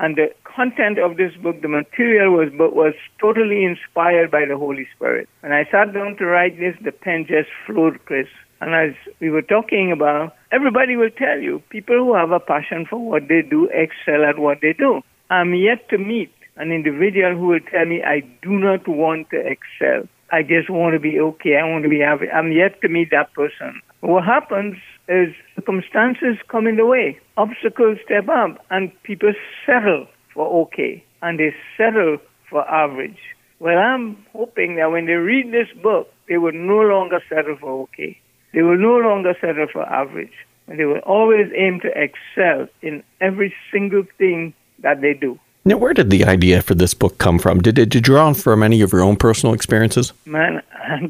And 0.00 0.16
the 0.16 0.34
content 0.42 0.98
of 0.98 1.16
this 1.16 1.32
book, 1.40 1.62
the 1.62 1.68
material 1.68 2.32
was 2.32 2.48
was 2.52 2.94
totally 3.20 3.64
inspired 3.64 4.32
by 4.32 4.44
the 4.44 4.58
Holy 4.58 4.88
Spirit. 4.96 5.28
When 5.40 5.52
I 5.52 5.62
sat 5.70 5.94
down 5.94 6.16
to 6.16 6.26
write 6.26 6.58
this, 6.58 6.74
the 6.82 6.90
pen 6.90 7.26
just 7.28 7.48
flowed, 7.64 8.04
Chris. 8.06 8.26
And 8.60 8.74
as 8.74 8.96
we 9.20 9.30
were 9.30 9.42
talking 9.42 9.92
about, 9.92 10.34
everybody 10.50 10.96
will 10.96 11.10
tell 11.10 11.38
you 11.38 11.62
people 11.70 11.96
who 11.96 12.14
have 12.16 12.32
a 12.32 12.40
passion 12.40 12.86
for 12.90 12.98
what 12.98 13.28
they 13.28 13.42
do 13.42 13.68
excel 13.72 14.24
at 14.24 14.40
what 14.40 14.58
they 14.62 14.72
do. 14.72 15.02
I'm 15.30 15.54
yet 15.54 15.88
to 15.90 15.98
meet 15.98 16.32
an 16.62 16.70
individual 16.70 17.34
who 17.34 17.48
will 17.48 17.66
tell 17.72 17.84
me 17.84 18.02
I 18.02 18.20
do 18.40 18.52
not 18.52 18.86
want 18.86 19.30
to 19.30 19.38
excel. 19.38 20.08
I 20.30 20.42
just 20.42 20.70
want 20.70 20.94
to 20.94 21.00
be 21.00 21.18
okay. 21.18 21.56
I 21.56 21.68
want 21.68 21.82
to 21.82 21.90
be 21.90 21.98
happy. 21.98 22.30
I'm 22.30 22.52
yet 22.52 22.80
to 22.82 22.88
meet 22.88 23.10
that 23.10 23.34
person. 23.34 23.82
What 24.00 24.24
happens 24.24 24.76
is 25.08 25.34
circumstances 25.56 26.38
come 26.48 26.68
in 26.68 26.76
the 26.76 26.86
way, 26.86 27.18
obstacles 27.36 27.98
step 28.04 28.28
up, 28.28 28.64
and 28.70 28.92
people 29.02 29.32
settle 29.66 30.06
for 30.32 30.46
okay, 30.62 31.04
and 31.20 31.38
they 31.38 31.52
settle 31.76 32.18
for 32.48 32.62
average. 32.70 33.18
Well, 33.58 33.78
I'm 33.78 34.24
hoping 34.32 34.76
that 34.76 34.90
when 34.90 35.06
they 35.06 35.14
read 35.14 35.52
this 35.52 35.68
book, 35.82 36.12
they 36.28 36.38
will 36.38 36.54
no 36.54 36.80
longer 36.80 37.20
settle 37.28 37.56
for 37.60 37.82
okay. 37.82 38.18
They 38.54 38.62
will 38.62 38.78
no 38.78 38.96
longer 38.96 39.34
settle 39.40 39.66
for 39.72 39.82
average. 39.82 40.32
And 40.68 40.78
they 40.78 40.84
will 40.84 41.00
always 41.00 41.46
aim 41.56 41.80
to 41.80 41.88
excel 41.88 42.68
in 42.80 43.02
every 43.20 43.52
single 43.72 44.04
thing 44.16 44.54
that 44.82 45.00
they 45.00 45.14
do. 45.14 45.38
Now, 45.64 45.76
where 45.76 45.94
did 45.94 46.10
the 46.10 46.24
idea 46.24 46.60
for 46.60 46.74
this 46.74 46.92
book 46.92 47.18
come 47.18 47.38
from? 47.38 47.60
Did 47.60 47.78
it 47.78 47.88
did 47.88 47.94
you 47.94 48.00
draw 48.00 48.32
from 48.32 48.64
any 48.64 48.80
of 48.80 48.92
your 48.92 49.02
own 49.02 49.14
personal 49.14 49.54
experiences? 49.54 50.12
Man, 50.24 50.60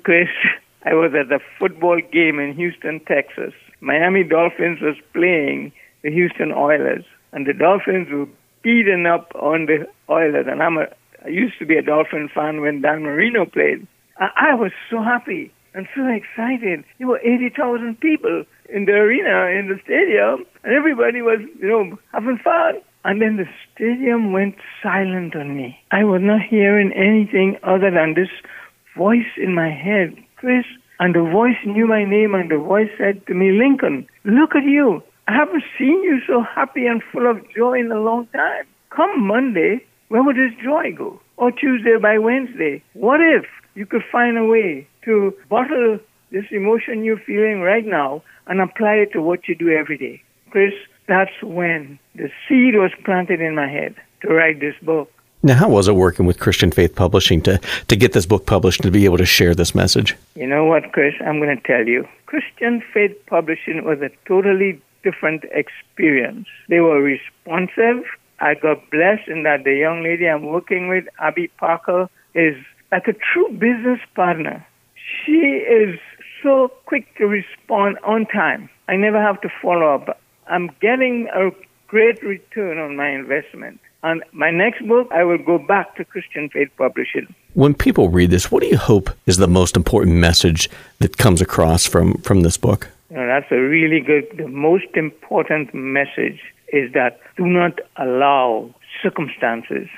Chris, 0.04 0.28
I 0.84 0.92
was 0.92 1.12
at 1.14 1.32
a 1.32 1.38
football 1.58 1.98
game 2.12 2.38
in 2.38 2.54
Houston, 2.54 3.00
Texas. 3.00 3.54
Miami 3.80 4.24
Dolphins 4.24 4.80
was 4.82 4.96
playing 5.14 5.72
the 6.02 6.10
Houston 6.10 6.52
Oilers, 6.52 7.04
and 7.32 7.46
the 7.46 7.54
Dolphins 7.54 8.08
were 8.10 8.28
beating 8.62 9.06
up 9.06 9.32
on 9.34 9.66
the 9.66 9.88
Oilers. 10.10 10.46
And 10.46 10.62
I'm 10.62 10.76
a, 10.76 10.86
I 11.24 11.28
used 11.28 11.58
to 11.58 11.64
be 11.64 11.78
a 11.78 11.82
Dolphin 11.82 12.28
fan 12.28 12.60
when 12.60 12.82
Dan 12.82 13.04
Marino 13.04 13.46
played. 13.46 13.86
I, 14.18 14.52
I 14.52 14.54
was 14.54 14.72
so 14.90 15.02
happy 15.02 15.50
and 15.72 15.88
so 15.94 16.06
excited. 16.08 16.84
There 16.98 17.08
were 17.08 17.20
80,000 17.20 17.98
people 18.00 18.44
in 18.68 18.84
the 18.84 18.92
arena, 18.92 19.46
in 19.58 19.68
the 19.68 19.80
stadium, 19.82 20.44
and 20.62 20.74
everybody 20.74 21.22
was, 21.22 21.40
you 21.58 21.68
know, 21.68 21.98
having 22.12 22.38
fun. 22.38 22.82
And 23.04 23.20
then 23.20 23.36
the 23.36 23.46
stadium 23.74 24.32
went 24.32 24.54
silent 24.82 25.34
on 25.34 25.56
me. 25.56 25.78
I 25.90 26.04
was 26.04 26.20
not 26.22 26.42
hearing 26.48 26.92
anything 26.92 27.58
other 27.64 27.90
than 27.90 28.14
this 28.14 28.30
voice 28.96 29.32
in 29.36 29.54
my 29.54 29.70
head, 29.70 30.16
Chris. 30.36 30.64
And 31.00 31.14
the 31.14 31.22
voice 31.22 31.56
knew 31.66 31.88
my 31.88 32.04
name, 32.04 32.34
and 32.34 32.48
the 32.48 32.58
voice 32.58 32.90
said 32.96 33.26
to 33.26 33.34
me, 33.34 33.50
Lincoln, 33.50 34.06
look 34.24 34.54
at 34.54 34.62
you. 34.62 35.02
I 35.26 35.34
haven't 35.34 35.64
seen 35.76 36.02
you 36.04 36.20
so 36.26 36.42
happy 36.42 36.86
and 36.86 37.02
full 37.12 37.28
of 37.28 37.42
joy 37.56 37.80
in 37.80 37.90
a 37.90 38.00
long 38.00 38.26
time. 38.28 38.66
Come 38.90 39.26
Monday, 39.26 39.84
where 40.08 40.22
would 40.22 40.36
this 40.36 40.54
joy 40.62 40.92
go? 40.96 41.20
Or 41.36 41.50
Tuesday 41.50 41.96
by 42.00 42.18
Wednesday? 42.18 42.84
What 42.92 43.20
if 43.20 43.46
you 43.74 43.86
could 43.86 44.02
find 44.12 44.38
a 44.38 44.44
way 44.44 44.86
to 45.04 45.34
bottle 45.48 45.98
this 46.30 46.44
emotion 46.50 47.02
you're 47.02 47.18
feeling 47.18 47.60
right 47.60 47.86
now 47.86 48.22
and 48.46 48.60
apply 48.60 48.94
it 48.94 49.12
to 49.14 49.22
what 49.22 49.48
you 49.48 49.54
do 49.54 49.70
every 49.70 49.98
day? 49.98 50.22
Chris, 50.50 50.74
that's 51.12 51.42
when 51.42 51.98
the 52.14 52.30
seed 52.48 52.74
was 52.74 52.90
planted 53.04 53.40
in 53.40 53.54
my 53.54 53.68
head 53.68 53.94
to 54.22 54.28
write 54.28 54.60
this 54.60 54.74
book. 54.82 55.12
Now, 55.42 55.56
how 55.56 55.68
was 55.68 55.88
it 55.88 55.96
working 55.96 56.24
with 56.24 56.38
Christian 56.38 56.70
Faith 56.70 56.94
Publishing 56.94 57.42
to, 57.42 57.60
to 57.88 57.96
get 57.96 58.12
this 58.12 58.26
book 58.26 58.46
published 58.46 58.80
and 58.80 58.84
to 58.84 58.90
be 58.92 59.04
able 59.04 59.18
to 59.18 59.26
share 59.26 59.54
this 59.54 59.74
message? 59.74 60.16
You 60.36 60.46
know 60.46 60.64
what, 60.64 60.92
Chris? 60.92 61.14
I'm 61.20 61.38
going 61.40 61.54
to 61.54 61.62
tell 61.62 61.86
you. 61.86 62.08
Christian 62.26 62.82
Faith 62.94 63.14
Publishing 63.26 63.84
was 63.84 64.00
a 64.00 64.10
totally 64.26 64.80
different 65.02 65.44
experience. 65.50 66.46
They 66.68 66.80
were 66.80 67.02
responsive. 67.02 68.04
I 68.38 68.54
got 68.54 68.88
blessed 68.90 69.28
in 69.28 69.42
that 69.42 69.64
the 69.64 69.74
young 69.74 70.02
lady 70.02 70.28
I'm 70.28 70.46
working 70.46 70.88
with, 70.88 71.04
Abby 71.18 71.48
Parker, 71.48 72.08
is 72.34 72.56
like 72.90 73.08
a 73.08 73.12
true 73.12 73.48
business 73.52 74.00
partner. 74.14 74.64
She 75.26 75.32
is 75.32 75.98
so 76.42 76.70
quick 76.86 77.06
to 77.16 77.26
respond 77.26 77.98
on 78.04 78.26
time. 78.26 78.70
I 78.88 78.96
never 78.96 79.20
have 79.20 79.40
to 79.42 79.48
follow 79.60 79.94
up. 79.94 80.20
I'm 80.46 80.70
getting 80.80 81.28
a 81.34 81.50
great 81.86 82.22
return 82.22 82.78
on 82.78 82.96
my 82.96 83.10
investment. 83.10 83.80
And 84.02 84.24
my 84.32 84.50
next 84.50 84.86
book, 84.88 85.08
I 85.12 85.22
will 85.22 85.38
go 85.38 85.58
back 85.58 85.94
to 85.96 86.04
Christian 86.04 86.48
Faith 86.48 86.70
Publishing. 86.76 87.32
When 87.54 87.74
people 87.74 88.08
read 88.08 88.30
this, 88.30 88.50
what 88.50 88.62
do 88.62 88.68
you 88.68 88.78
hope 88.78 89.10
is 89.26 89.36
the 89.36 89.46
most 89.46 89.76
important 89.76 90.16
message 90.16 90.68
that 90.98 91.18
comes 91.18 91.40
across 91.40 91.86
from, 91.86 92.14
from 92.22 92.42
this 92.42 92.56
book? 92.56 92.88
You 93.10 93.18
know, 93.18 93.26
that's 93.26 93.52
a 93.52 93.60
really 93.60 94.00
good, 94.00 94.26
the 94.36 94.48
most 94.48 94.86
important 94.94 95.72
message 95.72 96.40
is 96.72 96.92
that 96.94 97.20
do 97.36 97.46
not 97.46 97.78
allow 97.96 98.74
circumstances, 99.02 99.88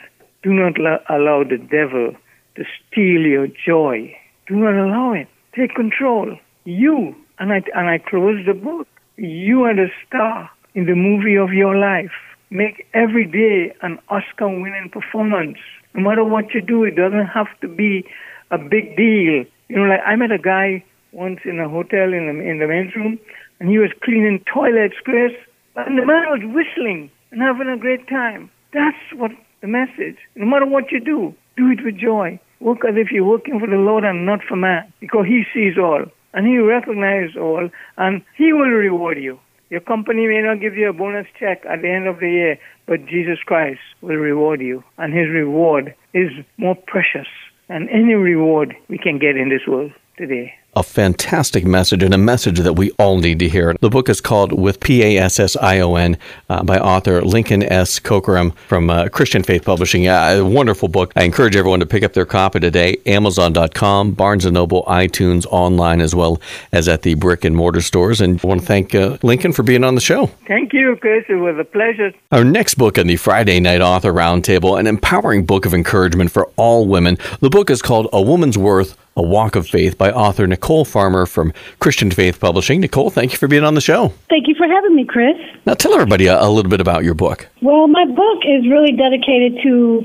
do 0.43 0.53
not 0.53 0.79
allow 1.09 1.45
the 1.45 1.59
devil 1.59 2.15
to 2.57 2.65
steal 2.91 3.23
your 3.23 3.47
joy. 3.47 4.15
Do 4.47 4.57
not 4.57 4.75
allow 4.75 5.13
it. 5.13 5.29
Take 5.55 5.75
control. 5.75 6.37
You, 6.65 7.15
and 7.39 7.53
I, 7.53 7.63
and 7.75 7.89
I 7.89 7.99
close 7.99 8.45
the 8.45 8.53
book 8.53 8.87
you 9.17 9.63
are 9.65 9.75
the 9.75 9.89
star 10.07 10.51
in 10.75 10.87
the 10.87 10.95
movie 10.95 11.37
of 11.37 11.53
your 11.53 11.77
life. 11.77 12.13
Make 12.51 12.87
every 12.95 13.27
day 13.27 13.75
an 13.83 13.99
Oscar 14.09 14.49
winning 14.49 14.91
performance. 14.93 15.59
No 15.95 16.03
matter 16.03 16.25
what 16.25 16.53
you 16.55 16.61
do, 16.61 16.85
it 16.85 16.97
doesn't 16.97 17.27
have 17.27 17.47
to 17.61 17.69
be 17.69 18.05
a 18.51 18.59
big 18.59 18.97
deal. 18.97 19.45
You 19.69 19.77
know, 19.77 19.85
like 19.85 20.01
I 20.05 20.17
met 20.17 20.33
a 20.33 20.39
guy 20.39 20.85
once 21.13 21.41
in 21.45 21.61
a 21.61 21.69
hotel 21.69 22.13
in 22.13 22.27
the, 22.27 22.51
in 22.51 22.59
the 22.59 22.67
men's 22.67 22.95
room, 22.97 23.19
and 23.61 23.69
he 23.69 23.79
was 23.79 23.91
cleaning 24.03 24.45
toilets, 24.53 24.97
Chris, 25.05 25.33
and 25.77 25.99
the 25.99 26.07
man 26.07 26.27
was 26.31 26.43
whistling 26.43 27.11
and 27.31 27.41
having 27.41 27.69
a 27.69 27.79
great 27.79 28.09
time. 28.09 28.51
That's 28.73 28.99
what 29.15 29.31
the 29.61 29.69
message. 29.69 30.19
No 30.35 30.47
matter 30.47 30.67
what 30.67 30.91
you 30.91 31.01
do, 31.01 31.35
do 31.57 31.71
it 31.71 31.85
with 31.85 31.97
joy. 31.97 32.41
Work 32.61 32.85
as 32.89 32.97
if 32.97 33.13
you're 33.13 33.25
working 33.25 33.61
for 33.61 33.69
the 33.69 33.77
Lord 33.77 34.05
and 34.05 34.27
not 34.27 34.41
for 34.43 34.57
man, 34.57 34.93
because 35.01 35.27
He 35.27 35.45
sees 35.55 35.79
all 35.79 36.05
and 36.35 36.47
He 36.47 36.59
recognizes 36.59 37.37
all, 37.37 37.71
and 37.97 38.23
He 38.37 38.53
will 38.53 38.71
reward 38.71 39.19
you. 39.19 39.39
Your 39.71 39.81
company 39.81 40.27
may 40.27 40.43
not 40.43 40.61
give 40.61 40.77
you 40.77 40.91
a 40.91 40.93
bonus 40.93 41.27
check 41.39 41.65
at 41.65 41.81
the 41.81 41.91
end 41.91 42.07
of 42.07 42.21
the 42.21 42.29
year, 42.29 42.59
but 42.87 43.07
Jesus 43.07 43.39
Christ 43.47 43.81
will 44.03 44.17
reward 44.17 44.61
you, 44.61 44.85
and 44.99 45.15
His 45.15 45.29
reward 45.29 45.95
is 46.13 46.31
more 46.59 46.77
precious 46.87 47.29
than 47.69 47.89
any 47.89 48.15
reward 48.15 48.75
we 48.89 48.99
can 48.99 49.19
get 49.19 49.37
in 49.37 49.49
this 49.49 49.67
world 49.67 49.93
today 50.19 50.53
a 50.77 50.83
fantastic 50.83 51.65
message 51.65 52.03
and 52.03 52.15
a 52.15 52.19
message 52.19 52.59
that 52.61 52.75
we 52.75 52.91
all 52.93 53.19
need 53.19 53.39
to 53.39 53.49
hear. 53.49 53.75
The 53.81 53.91
book 53.91 54.09
is 54.09 54.21
called 54.21 54.53
With 54.53 54.81
P 54.81 55.03
A 55.03 55.19
S 55.19 55.39
S 55.39 55.57
I 55.57 55.81
O 55.81 55.95
N 55.95 56.19
uh, 56.49 56.63
by 56.63 56.79
author 56.79 57.23
Lincoln 57.23 57.63
S. 57.63 57.99
Corcoran 57.99 58.51
from 58.69 58.91
uh, 58.91 59.09
Christian 59.09 59.43
Faith 59.43 59.65
Publishing. 59.65 60.07
a 60.07 60.43
wonderful 60.43 60.89
book. 60.89 61.13
I 61.17 61.25
encourage 61.25 61.57
everyone 61.57 61.81
to 61.81 61.87
pick 61.87 62.03
up 62.03 62.13
their 62.13 62.27
copy 62.27 62.61
today. 62.61 62.97
Amazon.com, 63.07 64.13
Barnes 64.13 64.45
& 64.47 64.51
Noble, 64.51 64.85
iTunes, 64.85 65.47
online, 65.47 66.01
as 66.01 66.15
well 66.15 66.41
as 66.73 66.89
at 66.89 67.03
the 67.03 67.15
brick 67.15 67.45
and 67.45 67.57
mortar 67.57 67.81
stores. 67.81 68.21
And 68.21 68.41
I 68.43 68.47
want 68.47 68.61
to 68.61 68.67
thank 68.67 68.95
uh, 68.95 69.19
Lincoln 69.23 69.53
for 69.53 69.63
being 69.63 69.85
on 69.85 69.95
the 69.95 70.01
show. 70.01 70.27
Thank 70.47 70.73
you, 70.73 70.97
Chris. 71.01 71.25
It 71.29 71.35
was 71.35 71.57
a 71.59 71.65
pleasure. 71.65 72.13
Our 72.33 72.45
next 72.45 72.75
book 72.75 72.99
in 72.99 73.07
the 73.07 73.17
Friday 73.17 73.61
Night 73.61 73.81
Author 73.81 74.13
Roundtable, 74.13 74.79
an 74.79 74.87
empowering 74.87 75.45
book 75.47 75.67
of 75.67 75.75
encouragement 75.75 76.31
for 76.31 76.51
all 76.57 76.87
women. 76.87 77.19
The 77.41 77.51
book 77.51 77.71
is 77.71 77.83
called 77.83 78.09
A 78.13 78.21
Woman's 78.21 78.59
Worth 78.59 78.97
a 79.17 79.23
Walk 79.23 79.57
of 79.57 79.67
Faith 79.67 79.97
by 79.97 80.11
author 80.11 80.47
Nicole 80.47 80.85
Farmer 80.85 81.27
from 81.27 81.53
Christian 81.79 82.11
Faith 82.11 82.41
Publishing. 82.41 82.81
Nicole, 82.81 83.11
thank 83.11 83.33
you 83.33 83.39
for 83.39 83.49
being 83.49 83.65
on 83.65 83.75
the 83.75 83.81
show. 83.81 84.09
Thank 84.29 84.49
you 84.49 84.55
for 84.57 84.67
having 84.67 84.97
me, 84.97 85.05
Chris. 85.05 85.37
Now, 85.67 85.75
tell 85.75 85.95
everybody 85.95 86.27
a, 86.27 86.41
a 86.41 86.51
little 86.51 86.71
bit 86.71 86.81
about 86.81 87.05
your 87.05 87.15
book. 87.15 87.49
Well, 87.63 87.87
my 87.87 88.05
book 88.05 88.43
is 88.45 88.69
really 88.69 88.93
dedicated 88.93 89.59
to 89.63 90.03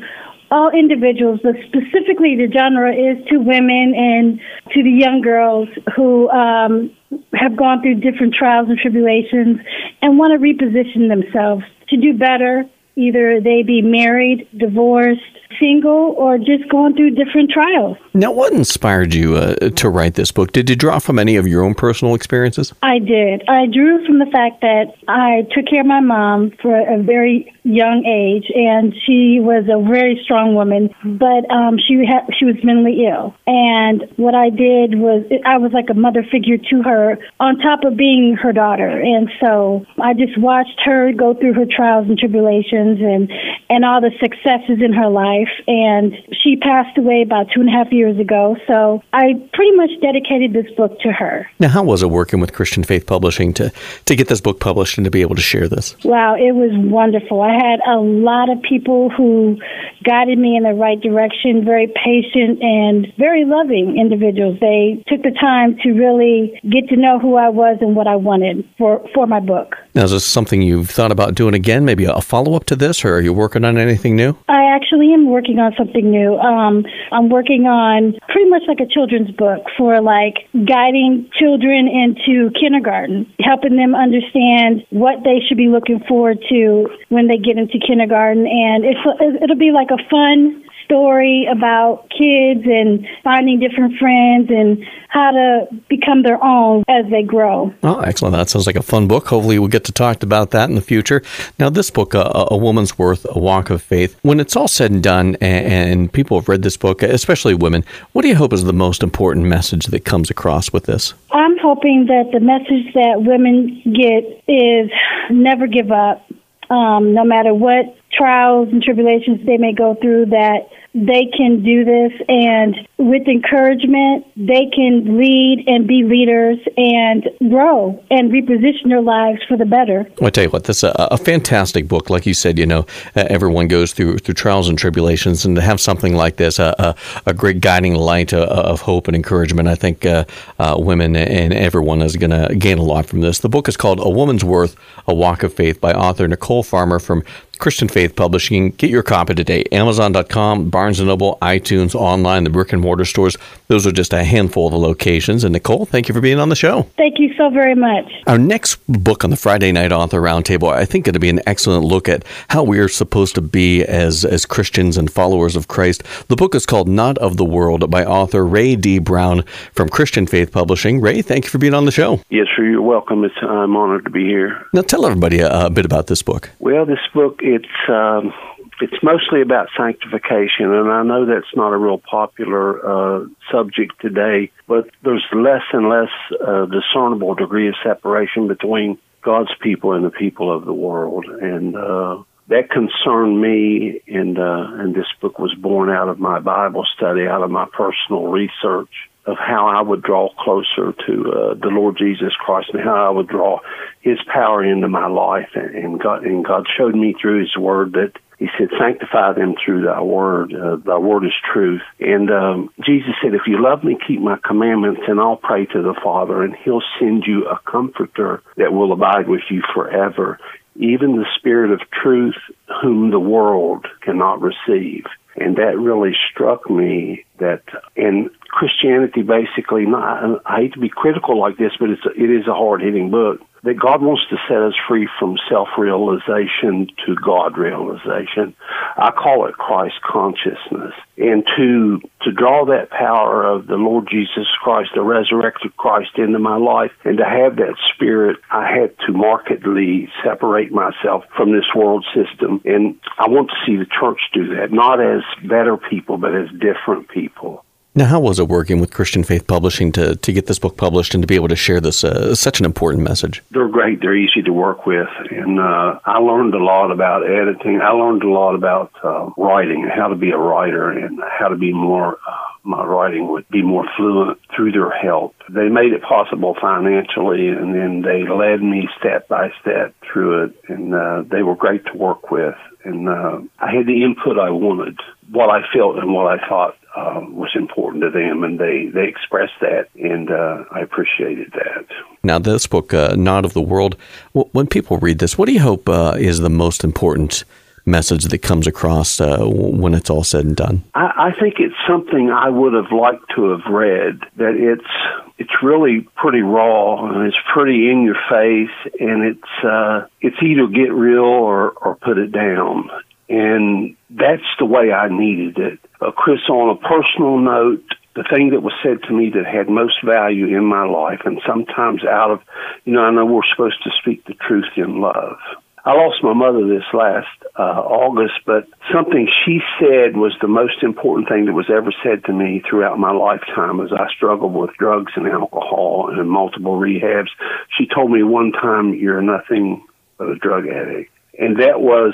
all 0.51 0.69
individuals, 0.69 1.39
but 1.43 1.55
specifically 1.67 2.35
the 2.35 2.51
genre 2.51 2.93
is 2.93 3.23
to 3.27 3.37
women 3.37 3.93
and 3.95 4.39
to 4.73 4.83
the 4.83 4.89
young 4.89 5.21
girls 5.21 5.69
who 5.95 6.29
um, 6.29 6.91
have 7.33 7.55
gone 7.55 7.81
through 7.81 7.95
different 7.95 8.33
trials 8.33 8.67
and 8.69 8.77
tribulations 8.77 9.59
and 10.01 10.17
want 10.17 10.33
to 10.33 10.39
reposition 10.39 11.09
themselves 11.09 11.63
to 11.89 11.97
do 11.97 12.17
better. 12.17 12.63
Either 12.95 13.39
they 13.41 13.63
be 13.63 13.81
married, 13.81 14.47
divorced, 14.57 15.21
single 15.59 16.13
or 16.17 16.37
just 16.37 16.67
going 16.69 16.95
through 16.95 17.11
different 17.11 17.51
trials. 17.51 17.97
Now, 18.13 18.31
what 18.31 18.53
inspired 18.53 19.13
you 19.13 19.35
uh, 19.35 19.55
to 19.69 19.89
write 19.89 20.15
this 20.15 20.31
book? 20.31 20.51
Did 20.51 20.69
you 20.69 20.75
draw 20.75 20.99
from 20.99 21.17
any 21.17 21.35
of 21.35 21.47
your 21.47 21.63
own 21.63 21.73
personal 21.73 22.15
experiences? 22.15 22.73
I 22.83 22.99
did. 22.99 23.43
I 23.47 23.65
drew 23.65 24.05
from 24.05 24.19
the 24.19 24.25
fact 24.25 24.61
that 24.61 24.93
I 25.07 25.47
took 25.55 25.67
care 25.67 25.81
of 25.81 25.87
my 25.87 26.01
mom 26.01 26.51
for 26.61 26.75
a 26.75 27.01
very 27.01 27.53
young 27.63 28.05
age, 28.05 28.51
and 28.53 28.93
she 29.05 29.39
was 29.39 29.65
a 29.69 29.79
very 29.87 30.19
strong 30.23 30.55
woman, 30.55 30.89
but 31.03 31.49
um, 31.51 31.77
she 31.77 32.03
had 32.05 32.25
she 32.37 32.45
was 32.45 32.55
mentally 32.63 33.05
ill. 33.05 33.35
And 33.47 34.03
what 34.17 34.35
I 34.35 34.49
did 34.49 34.99
was 34.99 35.25
I 35.45 35.57
was 35.57 35.71
like 35.71 35.89
a 35.89 35.93
mother 35.93 36.23
figure 36.23 36.57
to 36.57 36.83
her, 36.83 37.17
on 37.39 37.59
top 37.59 37.83
of 37.83 37.95
being 37.95 38.35
her 38.35 38.51
daughter. 38.51 38.89
And 38.89 39.29
so 39.39 39.85
I 40.01 40.13
just 40.13 40.37
watched 40.37 40.81
her 40.85 41.13
go 41.13 41.33
through 41.33 41.53
her 41.53 41.65
trials 41.65 42.07
and 42.09 42.17
tribulations 42.17 42.99
and 42.99 43.31
and 43.69 43.85
all 43.85 44.01
the 44.01 44.11
successes 44.19 44.81
in 44.83 44.93
her 44.93 45.09
life. 45.09 45.38
And 45.67 46.13
she 46.43 46.55
passed 46.57 46.97
away 46.97 47.21
about 47.21 47.47
two 47.53 47.61
and 47.61 47.69
a 47.69 47.71
half 47.71 47.91
years 47.91 48.19
ago. 48.19 48.57
So 48.67 49.01
I 49.13 49.33
pretty 49.53 49.75
much 49.75 49.91
dedicated 50.01 50.53
this 50.53 50.71
book 50.75 50.99
to 51.01 51.11
her. 51.11 51.47
Now, 51.59 51.69
how 51.69 51.83
was 51.83 52.03
it 52.03 52.09
working 52.09 52.39
with 52.39 52.53
Christian 52.53 52.83
Faith 52.83 53.05
Publishing 53.05 53.53
to 53.53 53.71
to 54.05 54.15
get 54.15 54.27
this 54.27 54.41
book 54.41 54.59
published 54.59 54.97
and 54.97 55.05
to 55.05 55.11
be 55.11 55.21
able 55.21 55.35
to 55.35 55.41
share 55.41 55.67
this? 55.67 55.95
Wow, 56.03 56.35
it 56.35 56.53
was 56.53 56.71
wonderful. 56.73 57.41
I 57.41 57.53
had 57.53 57.79
a 57.87 57.99
lot 57.99 58.49
of 58.49 58.61
people 58.61 59.09
who 59.09 59.57
guided 60.03 60.37
me 60.37 60.55
in 60.55 60.63
the 60.63 60.73
right 60.73 60.99
direction, 60.99 61.65
very 61.65 61.87
patient 61.87 62.61
and 62.61 63.07
very 63.17 63.45
loving 63.45 63.97
individuals. 63.99 64.57
They 64.59 65.03
took 65.07 65.23
the 65.23 65.31
time 65.31 65.77
to 65.83 65.91
really 65.91 66.59
get 66.63 66.89
to 66.89 66.95
know 66.95 67.19
who 67.19 67.35
I 67.35 67.49
was 67.49 67.77
and 67.81 67.95
what 67.95 68.07
I 68.07 68.15
wanted 68.15 68.67
for, 68.77 69.05
for 69.13 69.27
my 69.27 69.39
book. 69.39 69.75
Now, 69.99 70.05
is 70.05 70.11
this 70.11 70.23
something 70.23 70.61
you've 70.61 70.89
thought 70.89 71.11
about 71.11 71.35
doing 71.35 71.53
again? 71.53 71.83
Maybe 71.83 72.05
a 72.05 72.21
follow 72.21 72.55
up 72.55 72.63
to 72.71 72.77
this, 72.77 73.03
or 73.03 73.15
are 73.15 73.19
you 73.19 73.33
working 73.33 73.65
on 73.65 73.77
anything 73.77 74.15
new? 74.15 74.33
I 74.47 74.63
actually 74.73 75.13
am 75.13 75.29
working 75.29 75.59
on 75.59 75.73
something 75.77 76.09
new. 76.09 76.37
Um, 76.39 76.85
I'm 77.11 77.27
working 77.27 77.67
on 77.67 78.15
pretty 78.29 78.49
much 78.49 78.61
like 78.65 78.79
a 78.79 78.87
children's 78.87 79.29
book 79.31 79.59
for 79.77 79.99
like 79.99 80.47
guiding 80.55 81.29
children 81.37 81.91
into 81.91 82.49
kindergarten, 82.55 83.27
helping 83.41 83.75
them 83.75 83.93
understand 83.93 84.87
what 84.89 85.25
they 85.25 85.43
should 85.45 85.57
be 85.57 85.67
looking 85.67 85.99
forward 86.07 86.39
to 86.47 86.87
when 87.09 87.27
they 87.27 87.35
get 87.35 87.57
into 87.57 87.75
kindergarten. 87.85 88.47
And 88.47 88.85
it's 88.85 89.03
it'll 89.43 89.59
be 89.59 89.75
like 89.75 89.91
a 89.91 89.99
fun 90.07 90.63
story 90.89 91.47
about 91.51 92.09
kids 92.09 92.65
and 92.65 93.05
finding 93.23 93.59
different 93.59 93.95
friends 93.99 94.49
and 94.49 94.83
how 95.07 95.29
to 95.29 95.67
become 95.87 96.23
their 96.23 96.43
own 96.43 96.83
as 96.87 97.05
they 97.11 97.21
grow. 97.21 97.71
Oh, 97.83 97.99
excellent. 97.99 98.35
That 98.35 98.49
sounds 98.49 98.65
like 98.65 98.75
a 98.75 98.81
fun 98.81 99.07
book. 99.07 99.27
Hopefully, 99.27 99.59
we'll 99.59 99.67
get 99.67 99.83
to 99.85 99.91
talk 99.91 100.23
about 100.23 100.49
that 100.51 100.67
in 100.67 100.75
the 100.75 100.81
future. 100.81 101.21
Now, 101.59 101.69
this 101.69 101.91
book, 101.91 102.15
uh, 102.15 102.47
A 102.49 102.57
Woman's 102.57 102.97
Worth, 102.97 103.25
A 103.29 103.37
Walk 103.37 103.69
of 103.69 103.83
Faith, 103.83 104.17
when 104.23 104.39
it's 104.39 104.55
all 104.55 104.67
said 104.67 104.91
and 104.91 105.03
done, 105.03 105.35
and 105.41 106.11
people 106.11 106.39
have 106.39 106.49
read 106.49 106.63
this 106.63 106.77
book, 106.77 107.03
especially 107.03 107.53
women, 107.53 107.85
what 108.13 108.23
do 108.23 108.27
you 108.27 108.35
hope 108.35 108.51
is 108.51 108.63
the 108.63 108.73
most 108.73 109.03
important 109.03 109.45
message 109.45 109.85
that 109.87 110.05
comes 110.05 110.31
across 110.31 110.73
with 110.73 110.85
this? 110.85 111.13
I'm 111.31 111.57
hoping 111.59 112.07
that 112.07 112.31
the 112.33 112.39
message 112.39 112.93
that 112.95 113.21
women 113.21 113.81
get 113.85 114.43
is 114.47 114.89
never 115.29 115.67
give 115.67 115.91
up. 115.91 116.25
Um, 116.71 117.15
no 117.15 117.23
matter 117.23 117.51
what 117.53 117.95
trials 118.11 118.69
and 118.71 118.81
tribulations 118.81 119.43
they 119.45 119.57
may 119.57 119.73
go 119.73 119.95
through, 119.99 120.27
that 120.27 120.67
they 120.93 121.29
can 121.35 121.63
do 121.63 121.85
this 121.85 122.11
and 122.27 122.75
with 122.97 123.27
encouragement 123.27 124.25
they 124.35 124.69
can 124.73 125.17
lead 125.17 125.63
and 125.67 125.87
be 125.87 126.03
leaders 126.03 126.57
and 126.77 127.29
grow 127.49 128.03
and 128.09 128.31
reposition 128.31 128.89
their 128.89 129.01
lives 129.01 129.39
for 129.47 129.55
the 129.55 129.65
better. 129.65 130.09
I 130.21 130.29
tell 130.29 130.45
you 130.45 130.49
what 130.49 130.63
this 130.63 130.77
is 130.77 130.83
a, 130.83 131.07
a, 131.11 131.17
fantastic 131.17 131.87
book. 131.87 132.09
Like 132.09 132.25
you 132.25 132.33
said 132.33 132.57
you 132.57 132.65
know 132.65 132.85
uh, 133.15 133.25
everyone 133.29 133.67
goes 133.67 133.93
through 133.93 134.19
through 134.19 134.33
trials 134.33 134.67
and 134.67 134.77
tribulations 134.77 135.45
and 135.45 135.55
to 135.55 135.61
have 135.61 135.79
something 135.79 136.15
like 136.15 136.37
this 136.37 136.59
a, 136.59 136.75
a, 136.79 136.95
a 137.27 137.33
great 137.33 137.61
guiding 137.61 137.95
light 137.95 138.33
uh, 138.33 138.45
of 138.45 138.81
hope 138.81 139.07
and 139.07 139.15
encouragement 139.15 139.67
i 139.67 139.75
think 139.75 140.05
uh, 140.05 140.25
uh 140.57 140.75
women 140.77 141.15
and 141.15 141.53
everyone 141.53 142.01
is 142.01 142.15
going 142.15 142.31
to 142.31 142.55
gain 142.55 142.77
a 142.77 142.83
lot 142.83 143.05
from 143.05 143.21
this. 143.21 143.39
The 143.39 143.49
book 143.49 143.67
is 143.67 143.77
called 143.77 143.99
a 143.99 144.09
woman's 144.09 144.43
worth 144.43 144.75
a 145.07 145.13
walk 145.13 145.43
of 145.43 145.53
faith 145.53 145.79
by 145.79 145.93
author 145.93 146.27
nicole 146.27 146.63
farmer 146.63 146.99
from 146.99 147.23
Christian 147.59 147.89
Faith 147.89 148.15
Publishing. 148.15 148.71
Get 148.71 148.89
your 148.89 149.03
copy 149.03 149.35
today. 149.35 149.65
Amazon.com, 149.71 150.69
Barnes 150.69 150.99
& 151.01 151.03
Noble, 151.03 151.37
iTunes, 151.41 151.93
online, 151.93 152.45
the 152.45 152.49
brick 152.49 152.73
and 152.73 152.81
mortar 152.81 153.05
stores. 153.05 153.37
Those 153.67 153.85
are 153.85 153.91
just 153.91 154.13
a 154.13 154.23
handful 154.23 154.67
of 154.67 154.71
the 154.71 154.79
locations. 154.79 155.43
And 155.43 155.53
Nicole, 155.53 155.85
thank 155.85 156.07
you 156.07 156.13
for 156.13 156.21
being 156.21 156.39
on 156.39 156.49
the 156.49 156.55
show. 156.55 156.83
Thank 156.97 157.19
you 157.19 157.33
so 157.37 157.49
very 157.49 157.75
much. 157.75 158.11
Our 158.27 158.37
next 158.37 158.77
book 158.87 159.23
on 159.23 159.29
the 159.29 159.35
Friday 159.35 159.71
Night 159.71 159.91
Author 159.91 160.21
Roundtable, 160.21 160.73
I 160.73 160.85
think 160.85 161.07
it'll 161.07 161.19
be 161.19 161.29
an 161.29 161.41
excellent 161.45 161.83
look 161.83 162.09
at 162.09 162.23
how 162.47 162.63
we 162.63 162.79
are 162.79 162.87
supposed 162.87 163.35
to 163.35 163.41
be 163.41 163.83
as, 163.83 164.25
as 164.25 164.45
Christians 164.45 164.97
and 164.97 165.11
followers 165.11 165.55
of 165.55 165.67
Christ. 165.67 166.03
The 166.29 166.35
book 166.35 166.55
is 166.55 166.65
called 166.65 166.87
Not 166.87 167.17
of 167.17 167.37
the 167.37 167.45
World 167.45 167.91
by 167.91 168.05
author 168.05 168.45
Ray 168.45 168.75
D. 168.77 168.99
Brown 168.99 169.43
from 169.73 169.89
Christian 169.89 170.25
Faith 170.25 170.51
Publishing. 170.51 171.01
Ray, 171.01 171.21
thank 171.21 171.43
you 171.43 171.49
for 171.49 171.57
being 171.57 171.73
on 171.73 171.85
the 171.85 171.91
show. 171.91 172.21
Yes, 172.29 172.47
sir. 172.55 172.63
You're 172.63 172.81
welcome. 172.81 173.23
It's, 173.25 173.35
I'm 173.41 173.75
honored 173.75 174.05
to 174.05 174.09
be 174.09 174.23
here. 174.23 174.65
Now, 174.73 174.81
tell 174.81 175.05
everybody 175.05 175.39
a, 175.39 175.65
a 175.65 175.69
bit 175.69 175.85
about 175.85 176.07
this 176.07 176.21
book. 176.21 176.49
Well, 176.59 176.85
this 176.85 176.99
book 177.13 177.41
it's 177.55 177.89
um, 177.89 178.33
it's 178.81 179.01
mostly 179.03 179.41
about 179.41 179.67
sanctification, 179.75 180.71
and 180.71 180.91
I 180.91 181.03
know 181.03 181.25
that's 181.25 181.55
not 181.55 181.73
a 181.73 181.77
real 181.77 181.97
popular 181.97 182.65
uh, 182.85 183.25
subject 183.51 183.99
today, 184.01 184.51
but 184.67 184.89
there's 185.03 185.25
less 185.33 185.63
and 185.73 185.89
less 185.89 186.09
uh, 186.45 186.65
discernible 186.65 187.35
degree 187.35 187.67
of 187.67 187.75
separation 187.83 188.47
between 188.47 188.97
God's 189.21 189.51
people 189.61 189.93
and 189.93 190.05
the 190.05 190.11
people 190.11 190.55
of 190.55 190.65
the 190.65 190.73
world, 190.73 191.25
and 191.25 191.75
uh, 191.75 192.23
that 192.47 192.69
concerned 192.69 193.41
me. 193.41 194.01
And 194.07 194.37
uh, 194.37 194.67
and 194.79 194.95
this 194.95 195.07
book 195.21 195.39
was 195.39 195.53
born 195.55 195.89
out 195.89 196.09
of 196.09 196.19
my 196.19 196.39
Bible 196.39 196.85
study, 196.95 197.27
out 197.27 197.43
of 197.43 197.51
my 197.51 197.67
personal 197.73 198.27
research 198.27 198.93
of 199.29 199.37
how 199.37 199.67
I 199.67 199.81
would 199.81 200.01
draw 200.01 200.29
closer 200.39 200.93
to 201.05 201.31
uh, 201.31 201.53
the 201.53 201.69
Lord 201.69 201.97
Jesus 201.97 202.33
Christ 202.39 202.69
and 202.73 202.83
how 202.83 203.07
I 203.07 203.09
would 203.09 203.27
draw 203.27 203.59
His 204.01 204.17
power 204.31 204.63
into 204.63 204.87
my 204.87 205.07
life. 205.07 205.49
And 205.53 205.75
and, 205.75 205.99
God, 205.99 206.23
and 206.23 206.43
God 206.43 206.65
showed 206.77 206.95
me 206.95 207.15
through 207.19 207.41
His 207.41 207.55
Word 207.57 207.93
that 207.93 208.13
He 208.37 208.47
said, 208.57 208.69
"Sanctify 208.79 209.33
them 209.33 209.55
through 209.63 209.83
Thy 209.85 210.01
Word. 210.01 210.53
Uh, 210.53 210.77
Thy 210.77 210.97
Word 210.97 211.25
is 211.25 211.33
truth." 211.53 211.81
And 211.99 212.31
um, 212.31 212.69
Jesus 212.85 213.13
said, 213.21 213.33
"If 213.33 213.47
you 213.47 213.61
love 213.61 213.83
Me, 213.83 213.97
keep 214.05 214.21
My 214.21 214.37
commandments, 214.45 215.01
and 215.07 215.19
I'll 215.19 215.37
pray 215.37 215.65
to 215.67 215.81
the 215.81 215.95
Father, 216.03 216.43
and 216.43 216.55
He'll 216.63 216.83
send 216.99 217.23
you 217.27 217.47
a 217.47 217.59
Comforter 217.69 218.41
that 218.57 218.73
will 218.73 218.91
abide 218.91 219.27
with 219.27 219.43
you 219.49 219.61
forever." 219.73 220.39
Even 220.79 221.17
the 221.17 221.25
Spirit 221.37 221.71
of 221.71 221.81
truth, 221.91 222.37
whom 222.81 223.11
the 223.11 223.19
world 223.19 223.85
cannot 224.01 224.41
receive. 224.41 225.05
And 225.35 225.57
that 225.57 225.77
really 225.77 226.15
struck 226.31 226.69
me 226.69 227.25
that, 227.37 227.61
and 227.95 228.29
Christianity 228.49 229.21
basically, 229.21 229.85
not, 229.85 230.41
I 230.45 230.61
hate 230.61 230.73
to 230.73 230.79
be 230.79 230.89
critical 230.89 231.39
like 231.39 231.57
this, 231.57 231.73
but 231.79 231.89
it's 231.89 232.01
it 232.17 232.29
is 232.29 232.47
a 232.47 232.53
hard 232.53 232.81
hitting 232.81 233.11
book. 233.11 233.39
That 233.63 233.79
God 233.79 234.01
wants 234.01 234.23
to 234.29 234.37
set 234.47 234.61
us 234.61 234.73
free 234.87 235.07
from 235.19 235.37
self 235.49 235.67
realization 235.77 236.87
to 237.05 237.15
God 237.15 237.57
realization. 237.57 238.55
I 238.97 239.11
call 239.11 239.47
it 239.47 239.55
Christ 239.55 239.95
consciousness. 240.01 240.93
And 241.17 241.43
to, 241.57 241.99
to 242.21 242.31
draw 242.31 242.65
that 242.65 242.89
power 242.89 243.45
of 243.45 243.67
the 243.67 243.75
Lord 243.75 244.07
Jesus 244.09 244.47
Christ, 244.61 244.91
the 244.95 245.01
resurrected 245.01 245.75
Christ 245.75 246.11
into 246.17 246.39
my 246.39 246.55
life, 246.55 246.91
and 247.03 247.17
to 247.17 247.25
have 247.25 247.57
that 247.57 247.75
spirit, 247.93 248.37
I 248.49 248.71
had 248.71 248.95
to 249.07 249.13
markedly 249.13 250.09
separate 250.23 250.71
myself 250.71 251.25
from 251.35 251.51
this 251.51 251.67
world 251.75 252.05
system. 252.15 252.61
And 252.63 252.95
I 253.17 253.27
want 253.27 253.49
to 253.49 253.55
see 253.65 253.75
the 253.75 253.85
church 253.99 254.19
do 254.33 254.55
that, 254.55 254.71
not 254.71 255.01
as 255.01 255.21
better 255.47 255.75
people, 255.77 256.17
but 256.17 256.33
as 256.33 256.49
different 256.51 257.09
people. 257.09 257.65
Now, 257.99 258.05
how 258.05 258.21
was 258.21 258.39
it 258.39 258.47
working 258.47 258.79
with 258.79 258.93
Christian 258.93 259.25
Faith 259.25 259.45
Publishing 259.45 259.91
to, 259.91 260.15
to 260.15 260.31
get 260.31 260.45
this 260.45 260.57
book 260.57 260.77
published 260.77 261.13
and 261.13 261.21
to 261.21 261.27
be 261.27 261.35
able 261.35 261.49
to 261.49 261.55
share 261.57 261.81
this 261.81 262.05
uh, 262.05 262.33
such 262.33 262.61
an 262.61 262.65
important 262.65 263.03
message? 263.03 263.43
They're 263.51 263.67
great. 263.67 263.99
They're 263.99 264.15
easy 264.15 264.41
to 264.41 264.53
work 264.53 264.85
with, 264.85 265.09
and 265.29 265.59
uh, 265.59 265.99
I 266.05 266.19
learned 266.19 266.53
a 266.53 266.63
lot 266.63 266.91
about 266.91 267.29
editing. 267.29 267.81
I 267.81 267.91
learned 267.91 268.23
a 268.23 268.29
lot 268.29 268.55
about 268.55 268.93
uh, 269.03 269.31
writing 269.35 269.83
and 269.83 269.91
how 269.91 270.07
to 270.07 270.15
be 270.15 270.31
a 270.31 270.37
writer 270.37 270.89
and 270.89 271.19
how 271.37 271.49
to 271.49 271.57
be 271.57 271.73
more. 271.73 272.19
Uh, 272.25 272.37
my 272.63 272.85
writing 272.85 273.27
would 273.31 273.49
be 273.49 273.63
more 273.63 273.85
fluent 273.97 274.39
through 274.55 274.71
their 274.71 274.91
help. 274.91 275.35
They 275.49 275.67
made 275.67 275.91
it 275.91 276.01
possible 276.01 276.55
financially, 276.61 277.49
and 277.49 277.75
then 277.75 278.01
they 278.01 278.25
led 278.25 278.63
me 278.63 278.87
step 278.97 279.27
by 279.27 279.51
step 279.59 279.93
through 280.09 280.45
it, 280.45 280.55
and 280.69 280.95
uh, 280.95 281.23
they 281.29 281.43
were 281.43 281.55
great 281.55 281.85
to 281.87 281.97
work 281.97 282.31
with. 282.31 282.55
And 282.85 283.09
uh, 283.09 283.41
I 283.59 283.75
had 283.75 283.87
the 283.87 284.03
input 284.05 284.39
I 284.39 284.51
wanted, 284.51 284.99
what 285.29 285.49
I 285.49 285.63
felt 285.73 285.97
and 285.97 286.13
what 286.13 286.27
I 286.27 286.47
thought 286.47 286.77
um, 286.95 287.35
was 287.35 287.51
important 287.55 288.03
to 288.03 288.09
them, 288.09 288.43
and 288.43 288.59
they 288.59 288.87
they 288.87 289.07
expressed 289.07 289.59
that, 289.61 289.87
and 289.95 290.31
uh, 290.31 290.63
I 290.71 290.79
appreciated 290.81 291.51
that. 291.53 291.85
Now, 292.23 292.39
this 292.39 292.67
book, 292.67 292.93
uh, 292.93 293.15
"Not 293.15 293.45
of 293.45 293.53
the 293.53 293.61
World," 293.61 293.95
when 294.33 294.67
people 294.67 294.97
read 294.97 295.19
this, 295.19 295.37
what 295.37 295.45
do 295.45 295.53
you 295.53 295.61
hope 295.61 295.87
uh, 295.87 296.15
is 296.17 296.39
the 296.39 296.49
most 296.49 296.83
important? 296.83 297.43
message 297.85 298.25
that 298.25 298.37
comes 298.39 298.67
across 298.67 299.19
uh, 299.19 299.39
when 299.45 299.93
it's 299.93 300.09
all 300.09 300.23
said 300.23 300.45
and 300.45 300.55
done? 300.55 300.83
I, 300.93 301.31
I 301.33 301.39
think 301.39 301.55
it's 301.57 301.75
something 301.87 302.29
I 302.29 302.49
would 302.49 302.73
have 302.73 302.91
liked 302.91 303.25
to 303.35 303.49
have 303.49 303.65
read. 303.73 304.19
That 304.37 304.55
it's 304.55 305.25
it's 305.37 305.63
really 305.63 306.07
pretty 306.15 306.41
raw 306.41 307.05
and 307.05 307.25
it's 307.25 307.37
pretty 307.53 307.89
in 307.89 308.03
your 308.03 308.17
face, 308.29 308.93
and 308.99 309.23
it's 309.23 309.65
uh, 309.65 310.07
it's 310.21 310.37
either 310.41 310.67
get 310.67 310.93
real 310.93 311.23
or 311.23 311.71
or 311.71 311.95
put 311.95 312.17
it 312.17 312.31
down. 312.31 312.89
And 313.29 313.95
that's 314.09 314.49
the 314.57 314.65
way 314.65 314.91
I 314.91 315.07
needed 315.07 315.57
it. 315.59 315.79
Uh, 316.01 316.11
Chris, 316.11 316.39
on 316.49 316.75
a 316.75 316.75
personal 316.75 317.37
note, 317.37 317.85
the 318.15 318.23
thing 318.23 318.49
that 318.49 318.61
was 318.61 318.73
said 318.83 319.03
to 319.07 319.13
me 319.13 319.29
that 319.29 319.45
had 319.45 319.69
most 319.69 320.03
value 320.03 320.47
in 320.47 320.65
my 320.65 320.85
life, 320.85 321.21
and 321.25 321.39
sometimes 321.47 322.03
out 322.03 322.31
of, 322.31 322.39
you 322.83 322.93
know, 322.93 323.01
I 323.01 323.11
know 323.11 323.25
we're 323.25 323.41
supposed 323.51 323.83
to 323.83 323.91
speak 324.01 324.25
the 324.25 324.33
truth 324.33 324.73
in 324.75 324.99
love. 324.99 325.37
I 325.85 325.93
lost 325.93 326.23
my 326.23 326.33
mother 326.33 326.67
this 326.67 326.83
last 326.93 327.29
uh, 327.57 327.81
August, 327.81 328.41
but 328.45 328.67
something 328.93 329.29
she 329.45 329.59
said 329.79 330.17
was 330.17 330.35
the 330.41 330.47
most 330.47 330.83
important 330.83 331.29
thing 331.29 331.45
that 331.45 331.53
was 331.53 331.69
ever 331.69 331.93
said 332.03 332.25
to 332.25 332.33
me 332.33 332.61
throughout 332.67 332.99
my 332.99 333.11
lifetime 333.11 333.79
as 333.79 333.91
I 333.93 334.07
struggled 334.13 334.53
with 334.53 334.75
drugs 334.77 335.13
and 335.15 335.27
alcohol 335.27 336.09
and 336.11 336.29
multiple 336.29 336.77
rehabs. 336.77 337.29
She 337.77 337.87
told 337.87 338.11
me 338.11 338.23
one 338.23 338.51
time, 338.51 338.93
You're 338.93 339.21
nothing 339.21 339.85
but 340.17 340.29
a 340.29 340.35
drug 340.35 340.67
addict. 340.67 341.11
And 341.39 341.59
that 341.61 341.81
was 341.81 342.13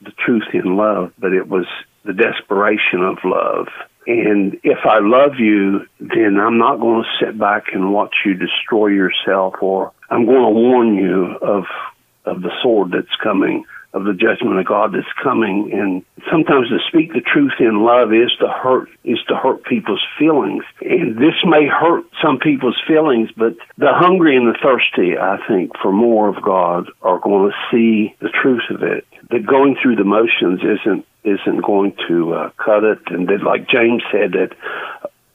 the 0.00 0.12
truth 0.24 0.54
in 0.54 0.76
love, 0.76 1.12
but 1.18 1.32
it 1.32 1.48
was 1.48 1.66
the 2.04 2.12
desperation 2.12 3.02
of 3.02 3.18
love. 3.24 3.66
And 4.06 4.58
if 4.62 4.78
I 4.84 5.00
love 5.00 5.38
you, 5.38 5.86
then 5.98 6.38
I'm 6.40 6.56
not 6.56 6.80
going 6.80 7.02
to 7.02 7.24
sit 7.24 7.38
back 7.38 7.64
and 7.74 7.92
watch 7.92 8.14
you 8.24 8.34
destroy 8.34 8.86
yourself, 8.88 9.54
or 9.60 9.92
I'm 10.08 10.24
going 10.24 10.42
to 10.42 10.60
warn 10.60 10.94
you 10.94 11.36
of 11.42 11.64
of 12.26 12.42
the 12.42 12.50
sword 12.62 12.92
that's 12.92 13.16
coming 13.22 13.64
of 13.92 14.04
the 14.04 14.12
judgment 14.12 14.58
of 14.58 14.66
God 14.66 14.92
that's 14.92 15.12
coming. 15.22 15.72
And 15.72 16.04
sometimes 16.30 16.68
to 16.68 16.78
speak 16.88 17.12
the 17.12 17.20
truth 17.20 17.54
in 17.58 17.82
love 17.82 18.12
is 18.12 18.30
to 18.40 18.48
hurt 18.48 18.88
is 19.04 19.18
to 19.28 19.36
hurt 19.36 19.64
people's 19.64 20.04
feelings. 20.18 20.64
And 20.80 21.16
this 21.16 21.34
may 21.44 21.66
hurt 21.66 22.04
some 22.22 22.38
people's 22.38 22.80
feelings, 22.86 23.30
but 23.36 23.56
the 23.78 23.92
hungry 23.92 24.36
and 24.36 24.46
the 24.46 24.58
thirsty, 24.62 25.18
I 25.18 25.38
think, 25.48 25.72
for 25.82 25.92
more 25.92 26.28
of 26.28 26.42
God 26.42 26.90
are 27.02 27.18
going 27.18 27.50
to 27.50 27.56
see 27.70 28.14
the 28.20 28.30
truth 28.30 28.70
of 28.70 28.82
it. 28.82 29.06
That 29.30 29.46
going 29.46 29.76
through 29.80 29.96
the 29.96 30.04
motions 30.04 30.60
isn't 30.62 31.06
isn't 31.22 31.62
going 31.62 31.94
to 32.08 32.32
uh, 32.32 32.50
cut 32.56 32.82
it, 32.82 32.98
and 33.08 33.28
that, 33.28 33.42
like 33.42 33.68
James 33.68 34.02
said, 34.10 34.32
that 34.32 34.56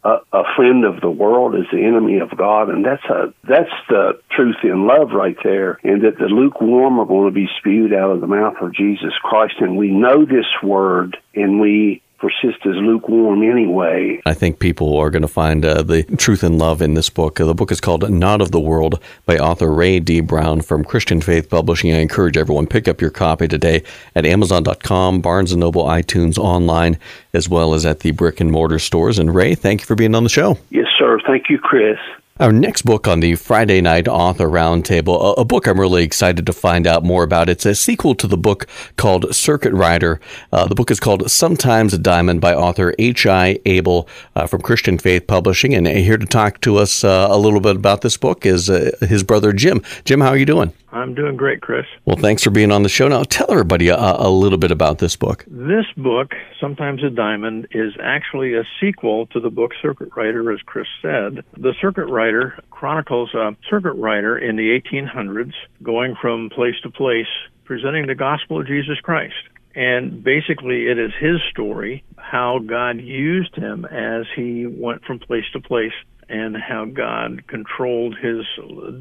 a, 0.05 0.19
a 0.31 0.43
friend 0.55 0.85
of 0.85 1.01
the 1.01 1.09
world 1.09 1.55
is 1.55 1.65
the 1.71 1.83
enemy 1.83 2.19
of 2.19 2.37
God, 2.37 2.69
and 2.69 2.85
that's 2.85 3.03
a 3.05 3.33
that's 3.43 3.73
the 3.89 4.19
truth 4.29 4.57
in 4.63 4.85
love 4.85 5.11
right 5.11 5.35
there. 5.43 5.79
And 5.83 6.03
that 6.03 6.19
the 6.19 6.25
lukewarm 6.25 6.99
are 6.99 7.05
going 7.05 7.27
to 7.27 7.33
be 7.33 7.49
spewed 7.57 7.91
out 7.91 8.11
of 8.11 8.21
the 8.21 8.27
mouth 8.27 8.55
of 8.61 8.73
Jesus 8.73 9.13
Christ, 9.21 9.55
and 9.59 9.75
we 9.75 9.89
know 9.89 10.23
this 10.23 10.45
word, 10.61 11.17
and 11.33 11.59
we 11.59 12.03
persist 12.17 12.65
as 12.65 12.75
lukewarm 12.75 13.43
anyway. 13.43 14.21
I 14.25 14.33
think 14.33 14.59
people 14.59 14.97
are 14.97 15.09
going 15.09 15.21
to 15.21 15.27
find 15.27 15.65
uh, 15.65 15.83
the 15.83 16.03
truth 16.03 16.43
and 16.43 16.57
love 16.57 16.81
in 16.81 16.93
this 16.93 17.09
book. 17.09 17.35
The 17.35 17.53
book 17.53 17.71
is 17.71 17.81
called 17.81 18.09
Not 18.09 18.41
of 18.41 18.51
the 18.51 18.59
World 18.59 18.99
by 19.25 19.37
author 19.37 19.71
Ray 19.71 19.99
D. 19.99 20.21
Brown 20.21 20.61
from 20.61 20.83
Christian 20.83 21.21
Faith 21.21 21.49
Publishing. 21.49 21.91
I 21.91 21.97
encourage 21.97 22.37
everyone 22.37 22.67
pick 22.67 22.87
up 22.87 23.01
your 23.01 23.11
copy 23.11 23.47
today 23.47 23.83
at 24.15 24.25
Amazon.com, 24.25 25.21
Barnes 25.21 25.55
& 25.55 25.57
Noble, 25.57 25.83
iTunes, 25.85 26.37
online, 26.37 26.97
as 27.33 27.49
well 27.49 27.73
as 27.73 27.85
at 27.85 27.99
the 27.99 28.11
brick 28.11 28.39
and 28.39 28.51
mortar 28.51 28.79
stores. 28.79 29.19
And 29.19 29.33
Ray, 29.33 29.55
thank 29.55 29.81
you 29.81 29.85
for 29.85 29.95
being 29.95 30.15
on 30.15 30.23
the 30.23 30.29
show. 30.29 30.57
Yes, 30.69 30.87
sir. 30.97 31.19
Thank 31.25 31.49
you, 31.49 31.59
Chris. 31.59 31.97
Our 32.37 32.51
next 32.51 32.81
book 32.81 33.07
on 33.07 33.21
the 33.21 33.35
Friday 33.35 33.79
Night 33.79 34.09
Author 34.09 34.49
Roundtable, 34.49 35.37
a, 35.37 35.39
a, 35.39 35.45
book 35.45 35.67
I'm 35.67 35.79
really 35.79 36.03
excited 36.03 36.45
to 36.45 36.51
find 36.51 36.85
out 36.85 37.01
more 37.01 37.23
about. 37.23 37.47
It's 37.47 37.65
a 37.65 37.73
sequel 37.73 38.13
to 38.15 38.27
the 38.27 38.35
book 38.35 38.67
called 38.97 39.33
Circuit 39.33 39.71
Rider. 39.71 40.19
Uh, 40.51 40.67
the 40.67 40.75
book 40.75 40.91
is 40.91 40.99
called 40.99 41.31
Sometimes 41.31 41.93
a 41.93 41.97
Diamond 41.97 42.41
by 42.41 42.53
author 42.53 42.93
H.I. 42.99 43.59
Abel 43.65 44.09
uh, 44.35 44.47
from 44.47 44.61
Christian 44.63 44.97
Faith 44.97 45.27
Publishing. 45.27 45.73
And 45.73 45.87
here 45.87 46.17
to 46.17 46.25
talk 46.25 46.59
to 46.59 46.75
us 46.75 47.05
uh, 47.05 47.27
a 47.31 47.37
little 47.37 47.61
bit 47.61 47.77
about 47.77 48.01
this 48.01 48.17
book 48.17 48.45
is 48.45 48.69
uh, 48.69 48.91
his 48.99 49.23
brother 49.23 49.53
Jim. 49.53 49.81
Jim, 50.03 50.19
how 50.19 50.31
are 50.31 50.37
you 50.37 50.45
doing? 50.45 50.73
I'm 50.95 51.13
doing 51.13 51.35
great, 51.35 51.61
Chris. 51.61 51.85
Well, 52.05 52.15
thanks 52.15 52.41
for 52.41 52.51
being 52.51 52.71
on 52.71 52.83
the 52.83 52.89
show. 52.89 53.09
Now, 53.09 53.23
tell 53.23 53.51
everybody 53.51 53.89
a, 53.89 53.97
a, 53.97 54.29
little 54.29 54.57
bit 54.57 54.71
about 54.71 54.99
this 54.99 55.17
book. 55.17 55.43
This 55.45 55.85
book, 55.97 56.31
Sometimes 56.61 57.03
a 57.03 57.09
Diamond, 57.09 57.67
is 57.71 57.91
actually 58.01 58.53
a 58.53 58.63
sequel 58.79 59.25
to 59.27 59.41
the 59.41 59.49
book 59.49 59.73
Circuit 59.81 60.15
Rider, 60.15 60.53
as 60.53 60.61
Chris 60.61 60.87
said. 61.01 61.43
The 61.57 61.73
Circuit 61.81 62.05
Rider 62.05 62.24
chronicles 62.69 63.33
a 63.33 63.55
circuit 63.69 63.93
rider 63.93 64.37
in 64.37 64.55
the 64.55 64.79
1800s 64.79 65.53
going 65.83 66.15
from 66.21 66.49
place 66.49 66.75
to 66.83 66.89
place 66.89 67.27
presenting 67.63 68.07
the 68.07 68.15
gospel 68.15 68.59
of 68.59 68.67
Jesus 68.67 68.99
Christ. 69.01 69.33
And 69.75 70.23
basically, 70.23 70.87
it 70.87 70.97
is 70.97 71.11
his 71.19 71.41
story, 71.51 72.03
how 72.17 72.59
God 72.59 73.01
used 73.01 73.55
him 73.55 73.85
as 73.85 74.25
he 74.35 74.65
went 74.65 75.03
from 75.03 75.19
place 75.19 75.43
to 75.53 75.59
place 75.59 75.91
and 76.29 76.55
how 76.55 76.85
God 76.85 77.47
controlled 77.47 78.15
his 78.21 78.45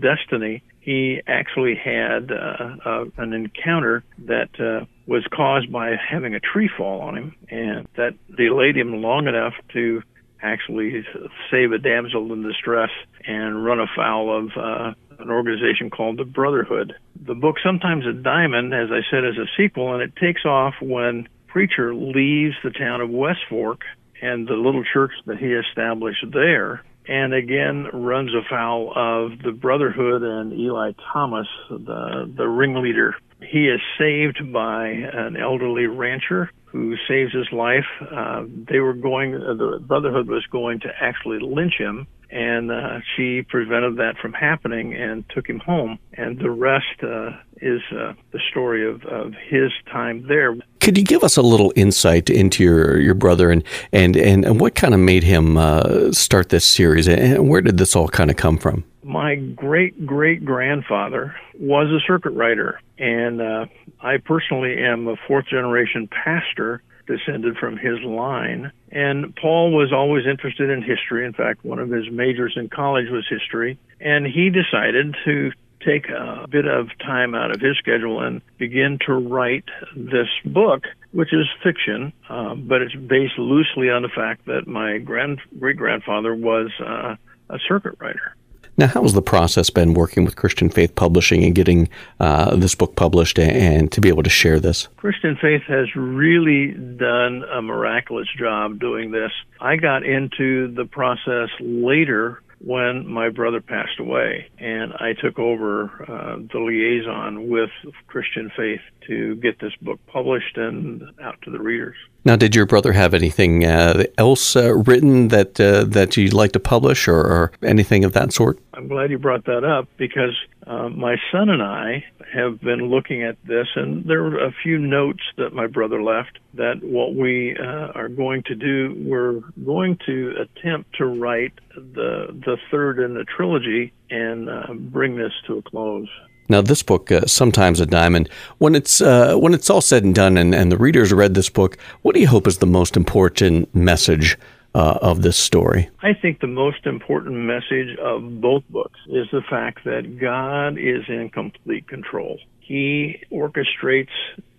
destiny 0.00 0.62
he 0.84 1.22
actually 1.26 1.76
had 1.82 2.30
uh, 2.30 2.76
uh, 2.84 3.04
an 3.16 3.32
encounter 3.32 4.04
that 4.26 4.50
uh, 4.60 4.84
was 5.06 5.24
caused 5.34 5.72
by 5.72 5.92
having 5.96 6.34
a 6.34 6.40
tree 6.40 6.68
fall 6.76 7.00
on 7.00 7.16
him, 7.16 7.34
and 7.48 7.88
that 7.96 8.12
delayed 8.36 8.76
him 8.76 9.00
long 9.00 9.26
enough 9.26 9.54
to 9.72 10.02
actually 10.44 11.04
save 11.50 11.72
a 11.72 11.78
damsel 11.78 12.32
in 12.32 12.42
distress 12.42 12.90
and 13.26 13.64
run 13.64 13.80
afoul 13.80 14.38
of 14.38 14.50
uh, 14.56 14.92
an 15.18 15.30
organization 15.30 15.90
called 15.90 16.18
the 16.18 16.24
Brotherhood. 16.24 16.94
The 17.26 17.34
book, 17.34 17.56
Sometimes 17.64 18.06
a 18.06 18.12
Diamond, 18.12 18.74
as 18.74 18.90
I 18.90 19.00
said, 19.10 19.24
is 19.24 19.38
a 19.38 19.48
sequel, 19.56 19.94
and 19.94 20.02
it 20.02 20.14
takes 20.16 20.44
off 20.44 20.74
when 20.80 21.28
Preacher 21.48 21.94
leaves 21.94 22.54
the 22.62 22.70
town 22.70 23.00
of 23.00 23.10
West 23.10 23.40
Fork 23.48 23.80
and 24.20 24.46
the 24.46 24.54
little 24.54 24.84
church 24.92 25.12
that 25.26 25.38
he 25.38 25.52
established 25.52 26.24
there 26.32 26.84
and 27.06 27.34
again 27.34 27.86
runs 27.92 28.30
afoul 28.34 28.92
of 28.96 29.38
the 29.42 29.52
Brotherhood 29.52 30.22
and 30.22 30.52
Eli 30.52 30.92
Thomas, 31.12 31.46
the 31.68 32.32
the 32.34 32.48
ringleader. 32.48 33.14
He 33.40 33.68
is 33.68 33.80
saved 33.98 34.52
by 34.52 34.88
an 34.88 35.36
elderly 35.36 35.86
rancher 35.86 36.50
who 36.74 36.96
saves 37.06 37.32
his 37.32 37.46
life. 37.52 37.86
Uh, 38.00 38.44
they 38.48 38.80
were 38.80 38.94
going, 38.94 39.32
uh, 39.36 39.54
the 39.54 39.78
Brotherhood 39.80 40.26
was 40.26 40.44
going 40.50 40.80
to 40.80 40.88
actually 41.00 41.38
lynch 41.38 41.74
him, 41.78 42.08
and 42.30 42.72
uh, 42.72 42.98
she 43.14 43.42
prevented 43.42 43.98
that 43.98 44.16
from 44.20 44.32
happening 44.32 44.92
and 44.92 45.24
took 45.30 45.48
him 45.48 45.60
home. 45.60 46.00
And 46.14 46.36
the 46.36 46.50
rest 46.50 47.00
uh, 47.00 47.30
is 47.62 47.80
uh, 47.92 48.14
the 48.32 48.40
story 48.50 48.90
of, 48.90 49.04
of 49.04 49.34
his 49.48 49.70
time 49.92 50.26
there. 50.26 50.56
Could 50.80 50.98
you 50.98 51.04
give 51.04 51.22
us 51.22 51.36
a 51.36 51.42
little 51.42 51.72
insight 51.76 52.28
into 52.28 52.64
your, 52.64 52.98
your 52.98 53.14
brother 53.14 53.52
and, 53.52 53.62
and, 53.92 54.16
and 54.16 54.60
what 54.60 54.74
kind 54.74 54.94
of 54.94 55.00
made 55.00 55.22
him 55.22 55.56
uh, 55.56 56.10
start 56.10 56.48
this 56.48 56.64
series, 56.64 57.06
and 57.06 57.48
where 57.48 57.60
did 57.60 57.78
this 57.78 57.94
all 57.94 58.08
kind 58.08 58.32
of 58.32 58.36
come 58.36 58.58
from? 58.58 58.82
My 59.04 59.36
great 59.36 60.06
great 60.06 60.44
grandfather 60.44 61.34
was 61.58 61.88
a 61.88 62.00
circuit 62.06 62.32
rider, 62.32 62.80
and 62.98 63.40
uh, 63.40 63.66
I 64.00 64.16
personally 64.18 64.76
am 64.78 65.08
a 65.08 65.16
fourth 65.28 65.46
generation 65.46 66.08
pastor 66.08 66.82
descended 67.06 67.56
from 67.58 67.76
his 67.76 68.00
line. 68.00 68.72
And 68.90 69.34
Paul 69.36 69.72
was 69.72 69.92
always 69.92 70.24
interested 70.26 70.70
in 70.70 70.82
history. 70.82 71.26
In 71.26 71.32
fact, 71.32 71.64
one 71.64 71.78
of 71.78 71.90
his 71.90 72.10
majors 72.10 72.54
in 72.56 72.68
college 72.68 73.10
was 73.10 73.26
history. 73.28 73.78
And 74.00 74.26
he 74.26 74.50
decided 74.50 75.14
to 75.24 75.52
take 75.84 76.08
a 76.08 76.46
bit 76.48 76.66
of 76.66 76.88
time 76.98 77.34
out 77.34 77.50
of 77.50 77.60
his 77.60 77.76
schedule 77.78 78.20
and 78.20 78.40
begin 78.58 78.98
to 79.06 79.12
write 79.12 79.64
this 79.94 80.28
book, 80.44 80.84
which 81.12 81.32
is 81.32 81.46
fiction, 81.62 82.12
uh, 82.28 82.54
but 82.54 82.80
it's 82.80 82.94
based 82.94 83.38
loosely 83.38 83.90
on 83.90 84.02
the 84.02 84.08
fact 84.08 84.46
that 84.46 84.66
my 84.66 84.98
grand 84.98 85.40
great 85.58 85.76
grandfather 85.76 86.34
was 86.34 86.70
uh, 86.80 87.16
a 87.50 87.58
circuit 87.68 87.96
rider. 88.00 88.34
Now, 88.76 88.88
how 88.88 89.02
has 89.02 89.12
the 89.12 89.22
process 89.22 89.70
been 89.70 89.94
working 89.94 90.24
with 90.24 90.34
Christian 90.34 90.68
Faith 90.68 90.96
Publishing 90.96 91.44
and 91.44 91.54
getting 91.54 91.88
uh, 92.18 92.56
this 92.56 92.74
book 92.74 92.96
published 92.96 93.38
and 93.38 93.90
to 93.92 94.00
be 94.00 94.08
able 94.08 94.24
to 94.24 94.30
share 94.30 94.58
this? 94.58 94.88
Christian 94.96 95.36
Faith 95.40 95.62
has 95.68 95.94
really 95.94 96.72
done 96.72 97.44
a 97.52 97.62
miraculous 97.62 98.28
job 98.36 98.80
doing 98.80 99.12
this. 99.12 99.30
I 99.60 99.76
got 99.76 100.04
into 100.04 100.74
the 100.74 100.86
process 100.86 101.50
later 101.60 102.42
when 102.58 103.06
my 103.06 103.30
brother 103.30 103.60
passed 103.60 103.98
away, 103.98 104.50
and 104.58 104.92
I 104.94 105.12
took 105.12 105.38
over 105.38 105.90
uh, 106.08 106.36
the 106.52 106.58
liaison 106.58 107.48
with 107.48 107.70
Christian 108.06 108.50
Faith 108.56 108.80
to 109.06 109.36
get 109.36 109.58
this 109.60 109.72
book 109.82 110.00
published 110.06 110.56
and 110.56 111.02
out 111.22 111.40
to 111.42 111.50
the 111.50 111.60
readers. 111.60 111.96
Now, 112.26 112.36
did 112.36 112.56
your 112.56 112.64
brother 112.64 112.92
have 112.92 113.12
anything 113.12 113.66
uh, 113.66 114.04
else 114.16 114.56
uh, 114.56 114.74
written 114.74 115.28
that 115.28 115.60
uh, 115.60 115.84
that 115.84 116.16
you'd 116.16 116.32
like 116.32 116.52
to 116.52 116.60
publish, 116.60 117.06
or, 117.06 117.18
or, 117.18 117.52
anything 117.62 118.02
of 118.04 118.14
that 118.14 118.32
sort? 118.32 118.58
I'm 118.72 118.88
glad 118.88 119.10
you 119.10 119.18
brought 119.18 119.44
that 119.44 119.62
up 119.62 119.88
because 119.98 120.34
uh, 120.66 120.88
my 120.88 121.16
son 121.30 121.48
and 121.50 121.62
I 121.62 122.04
have 122.32 122.60
been 122.60 122.88
looking 122.88 123.22
at 123.22 123.36
this, 123.44 123.66
and 123.76 124.04
there 124.04 124.22
were 124.22 124.44
a 124.44 124.52
few 124.62 124.78
notes 124.78 125.22
that 125.36 125.52
my 125.52 125.66
brother 125.66 126.02
left. 126.02 126.38
That 126.54 126.82
what 126.82 127.14
we 127.14 127.56
uh, 127.56 127.92
are 127.94 128.08
going 128.08 128.42
to 128.44 128.54
do, 128.54 128.94
we're 129.06 129.40
going 129.64 129.98
to 130.06 130.34
attempt 130.40 130.96
to 130.96 131.06
write 131.06 131.52
the 131.74 132.28
the 132.46 132.56
third 132.70 132.98
in 132.98 133.14
the 133.14 133.24
trilogy 133.24 133.92
and 134.10 134.48
uh, 134.48 134.72
bring 134.72 135.16
this 135.16 135.32
to 135.46 135.58
a 135.58 135.62
close. 135.62 136.08
Now, 136.48 136.60
this 136.60 136.82
book, 136.82 137.10
uh, 137.10 137.22
sometimes 137.26 137.80
a 137.80 137.86
diamond. 137.86 138.28
When 138.58 138.74
it's 138.74 139.00
uh, 139.00 139.36
when 139.36 139.54
it's 139.54 139.70
all 139.70 139.80
said 139.80 140.04
and 140.04 140.14
done, 140.14 140.36
and, 140.36 140.54
and 140.54 140.70
the 140.70 140.78
readers 140.78 141.12
read 141.12 141.34
this 141.34 141.48
book, 141.48 141.78
what 142.02 142.14
do 142.14 142.20
you 142.20 142.28
hope 142.28 142.46
is 142.46 142.58
the 142.58 142.66
most 142.66 142.96
important 142.96 143.74
message 143.74 144.36
uh, 144.74 144.98
of 145.00 145.22
this 145.22 145.36
story? 145.36 145.90
I 146.02 146.14
think 146.14 146.40
the 146.40 146.46
most 146.46 146.86
important 146.86 147.36
message 147.36 147.96
of 147.98 148.40
both 148.40 148.64
books 148.68 148.98
is 149.06 149.26
the 149.32 149.42
fact 149.48 149.84
that 149.84 150.18
God 150.20 150.78
is 150.78 151.04
in 151.08 151.30
complete 151.30 151.86
control. 151.88 152.38
He 152.60 153.22
orchestrates 153.30 154.08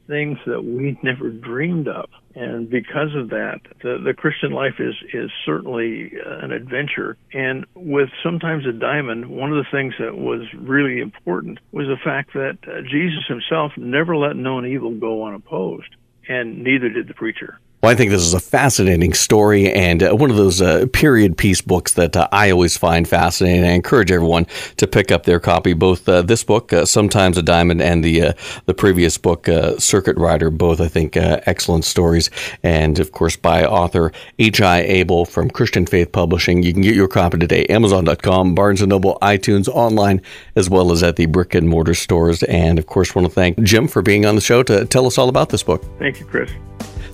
things 0.08 0.38
that 0.46 0.64
we 0.64 0.98
never 1.02 1.30
dreamed 1.30 1.88
of. 1.88 2.10
And 2.36 2.70
because 2.70 3.16
of 3.16 3.30
that, 3.30 3.62
the, 3.82 3.98
the 4.04 4.14
Christian 4.14 4.52
life 4.52 4.76
is, 4.80 4.94
is 5.14 5.32
certainly 5.46 6.12
uh, 6.24 6.40
an 6.40 6.52
adventure. 6.52 7.18
And 7.34 7.66
with 7.76 8.10
sometimes 8.22 8.66
a 8.66 8.74
diamond, 8.74 9.28
one 9.28 9.52
of 9.52 9.58
the 9.58 9.72
things 9.72 9.94
that 10.00 10.18
was 10.18 10.42
really 10.54 11.00
important 11.00 11.60
was 11.72 11.88
the 11.88 11.98
fact 12.04 12.34
that 12.34 12.58
uh, 12.68 12.82
Jesus 12.82 13.26
himself 13.28 13.72
never 13.78 14.16
let 14.18 14.36
known 14.36 14.66
evil 14.66 14.92
go 14.92 15.26
unopposed, 15.26 15.96
and 16.28 16.64
neither 16.64 16.90
did 16.90 17.08
the 17.08 17.14
preacher. 17.14 17.60
Well, 17.86 17.94
I 17.94 17.96
think 17.96 18.10
this 18.10 18.24
is 18.24 18.34
a 18.34 18.40
fascinating 18.40 19.14
story 19.14 19.72
and 19.72 20.02
uh, 20.02 20.16
one 20.16 20.32
of 20.32 20.38
those 20.38 20.60
uh, 20.60 20.88
period 20.92 21.38
piece 21.38 21.62
books 21.62 21.94
that 21.94 22.18
uh, 22.18 22.28
I 22.32 22.50
always 22.50 22.76
find 22.76 23.08
fascinating. 23.08 23.64
I 23.64 23.74
encourage 23.74 24.10
everyone 24.10 24.48
to 24.78 24.88
pick 24.88 25.12
up 25.12 25.26
their 25.26 25.40
copy. 25.40 25.74
Both 25.74 26.10
uh, 26.10 26.24
this 26.24 26.44
book, 26.44 26.74
uh, 26.74 26.86
Sometimes 26.86 27.38
a 27.38 27.44
Diamond, 27.44 27.84
and 27.84 28.04
the 28.04 28.30
uh, 28.30 28.34
the 28.66 28.74
previous 28.74 29.20
book, 29.20 29.48
Circuit 29.78 30.18
Rider. 30.18 30.50
Both, 30.50 30.82
I 30.82 30.88
think, 30.88 31.16
excellent 31.16 31.86
stories. 31.86 32.32
And 32.64 32.98
of 32.98 33.12
course, 33.12 33.36
by 33.36 33.64
author 33.64 34.12
H.I. 34.40 34.80
Abel 34.80 35.24
from 35.24 35.52
Christian 35.52 35.86
Faith 35.86 36.12
Publishing. 36.12 36.64
You 36.64 36.74
can 36.74 36.82
get 36.82 36.96
your 36.96 37.08
copy 37.08 37.38
today. 37.38 37.68
Amazon.com, 37.68 38.56
Barnes 38.56 38.82
and 38.82 38.90
Noble, 38.90 39.20
iTunes, 39.22 39.68
online, 39.68 40.24
as 40.56 40.72
well 40.72 40.92
as 40.92 41.04
at 41.04 41.18
the 41.18 41.28
brick 41.28 41.54
and 41.54 41.70
mortar 41.70 41.94
stores. 41.94 42.42
And 42.42 42.80
of 42.80 42.88
course, 42.88 43.14
want 43.14 43.28
to 43.28 43.32
thank 43.32 43.62
Jim 43.62 43.88
for 43.88 44.02
being 44.02 44.26
on 44.26 44.34
the 44.34 44.42
show 44.42 44.64
to 44.64 44.86
tell 44.86 45.06
us 45.06 45.20
all 45.20 45.30
about 45.30 45.50
this 45.50 45.62
book. 45.62 45.86
Thank 46.00 46.20
you, 46.20 46.26
Chris. 46.26 46.50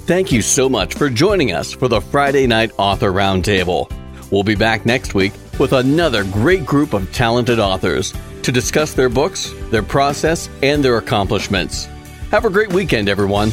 Thank 0.08 0.32
you 0.32 0.42
so 0.42 0.68
much 0.68 0.96
for 0.96 1.12
joining 1.12 1.52
us 1.52 1.72
for 1.72 1.88
the 1.88 2.02
Friday 2.02 2.48
Night 2.48 2.72
Author 2.78 3.12
Roundtable. 3.12 3.90
We'll 4.32 4.42
be 4.44 4.56
back 4.56 4.84
next 4.84 5.14
week 5.14 5.32
with 5.60 5.74
another 5.74 6.24
great 6.24 6.66
group 6.66 6.94
of 6.94 7.14
talented 7.14 7.60
authors 7.60 8.12
to 8.42 8.52
discuss 8.52 8.94
their 8.94 9.10
books, 9.10 9.54
their 9.70 9.84
process, 9.84 10.50
and 10.64 10.84
their 10.84 10.98
accomplishments. 10.98 11.86
Have 12.32 12.46
a 12.46 12.50
great 12.50 12.74
weekend, 12.74 13.10
everyone. 13.10 13.52